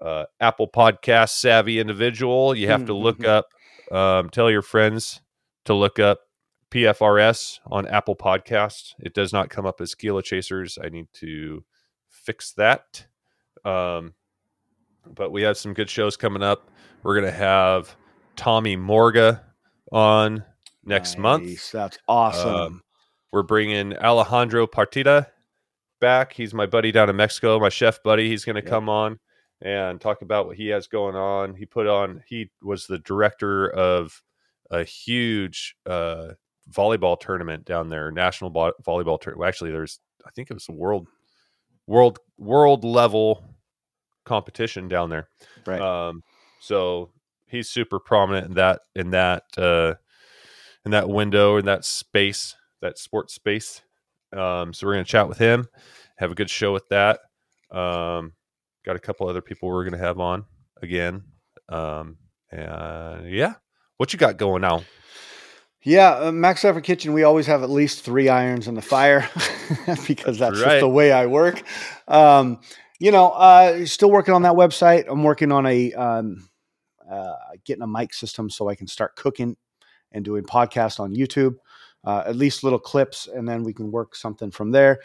[0.03, 3.29] uh, Apple Podcast savvy individual, you have to look Mhm.
[3.29, 3.47] up,
[3.91, 5.21] um, tell your friends
[5.65, 6.21] to look up
[6.71, 8.95] PFRS on Apple Podcast.
[8.99, 10.79] It does not come up as Kilo Chasers.
[10.83, 11.65] I need to
[12.09, 13.07] fix that.
[13.65, 14.15] Um,
[15.15, 16.71] but we have some good shows coming up.
[17.03, 17.95] We're going to have
[18.37, 19.43] Tommy Morga
[19.93, 20.45] on
[20.85, 21.71] next month.
[21.71, 22.83] That's awesome.
[23.33, 25.27] We're bringing Alejandro Partida
[26.01, 26.33] back.
[26.33, 28.29] He's my buddy down in Mexico, my chef buddy.
[28.29, 28.71] He's going to Yep.
[28.71, 29.19] come on
[29.65, 31.55] and talk about what he has going on.
[31.55, 34.23] He put on, he was the director of
[34.71, 36.35] a huge uh,
[36.71, 39.49] volleyball tournament down there, national vo- volleyball tournament.
[39.49, 41.09] Actually, there's I think it was a world
[41.87, 43.45] world world level
[44.25, 45.29] competition down there.
[45.67, 45.81] Right.
[45.81, 46.23] Um,
[46.61, 47.11] so
[47.47, 49.95] he's super prominent in that in that uh,
[50.85, 53.83] in that window in that space that sports space.
[54.33, 55.69] Um, so we're gonna chat with him,
[56.17, 57.21] have a good show with that.
[57.71, 58.33] Um,
[58.85, 60.45] got a couple other people we're gonna have on
[60.83, 61.25] again.
[61.69, 62.19] Um,
[62.51, 63.55] and yeah,
[63.97, 64.85] what you got going now?
[65.83, 69.29] Yeah, uh, Max Effort Kitchen, we always have at least three irons in the fire
[70.07, 70.65] because that's Right.
[70.71, 71.63] just the way I work.
[72.09, 72.61] Um,
[72.99, 75.05] you know, uh, still working on that website.
[75.09, 76.49] I'm working on a um,
[77.11, 77.35] uh,
[77.67, 79.57] getting a mic system so I can start cooking
[80.11, 81.57] and doing podcasts on YouTube.
[82.03, 85.01] Uh, at least little clips, and then we can work something from there.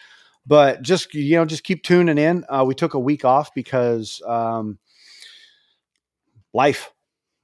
[0.49, 2.43] But just you know, just keep tuning in.
[2.49, 4.79] Uh, we took a week off because um,
[6.55, 6.91] life,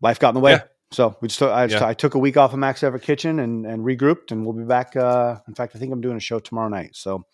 [0.01, 0.53] life got in the way.
[0.53, 0.63] Yeah.
[0.91, 1.87] So we just took, I, just, Yeah.
[1.87, 4.63] I took a week off of Max Effort Kitchen and, and regrouped, and we'll be
[4.63, 4.95] back.
[4.95, 6.95] Uh, in fact, I think I'm doing a show tomorrow night.
[6.95, 7.27] So,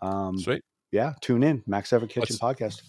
[0.00, 0.62] um, Sweet.
[0.92, 2.80] yeah, tune in Max Effort Kitchen podcast.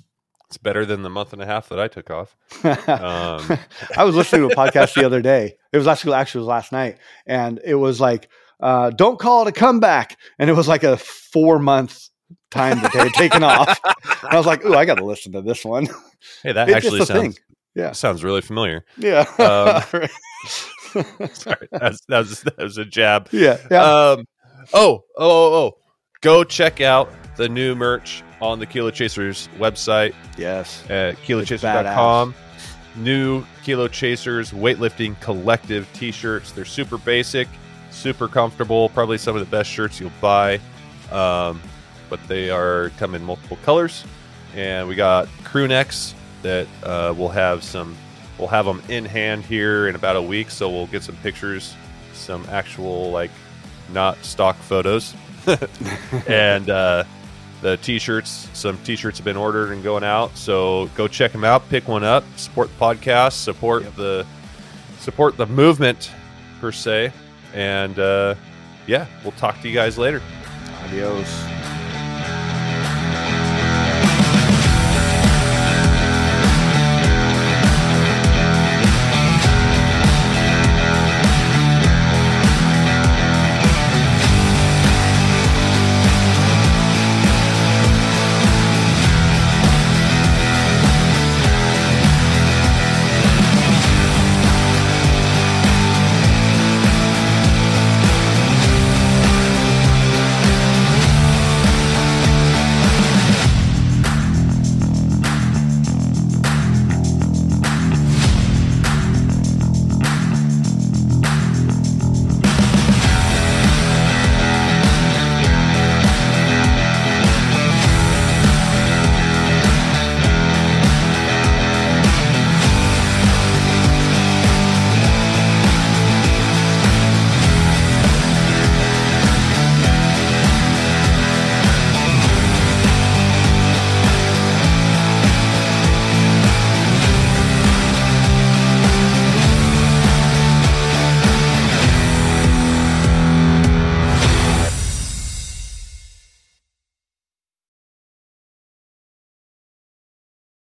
[0.47, 2.37] It's better than the month and a half that I took off.
[2.63, 3.57] Um,
[3.97, 5.57] I was listening to a podcast the other day.
[5.73, 8.29] It was actually actually it was last night, and it was like,
[8.61, 12.09] uh, "Don't call it a comeback," and it was like a four month
[12.51, 13.79] time that they had taken off.
[14.23, 15.87] And I was like, "Ooh, I got to listen to this one."
[16.43, 17.35] Hey, that It's actually sounds thing.
[17.75, 17.91] Yeah.
[17.91, 18.85] sounds really familiar.
[18.97, 20.07] Yeah, Um,
[21.33, 23.27] Sorry, that was that was a jab.
[23.31, 23.83] yeah, yeah.
[23.83, 24.25] Um,
[24.73, 25.77] oh, oh, oh, oh,
[26.21, 32.35] go check out the new merch on the Kilo Chasers website yes, at kilochasers.com.
[32.95, 36.51] New Kilo Chasers weightlifting collective t-shirts.
[36.51, 37.47] They're super basic,
[37.89, 38.89] super comfortable.
[38.89, 40.59] Probably some of the best shirts you'll buy.
[41.11, 41.59] Um,
[42.13, 44.03] but they are come in multiple colors,
[44.55, 47.97] and we got crew necks that uh, we'll have some.
[48.37, 51.73] We'll have them in hand here in about a week, so we'll get some pictures,
[52.13, 53.31] some actual like
[53.91, 55.15] not stock photos,
[56.27, 57.03] and uh,
[57.63, 58.47] the t-shirts.
[58.53, 61.67] Some t-shirts have been ordered and going out, so go check them out.
[61.69, 62.23] Pick one up.
[62.35, 63.33] Support the podcast.
[63.33, 63.95] Support Yep.
[63.95, 64.25] the
[64.99, 66.11] support the movement
[66.61, 67.11] per se,
[67.55, 68.35] and uh,
[68.85, 70.21] yeah, we'll talk to you guys later.
[70.85, 71.62] Adios.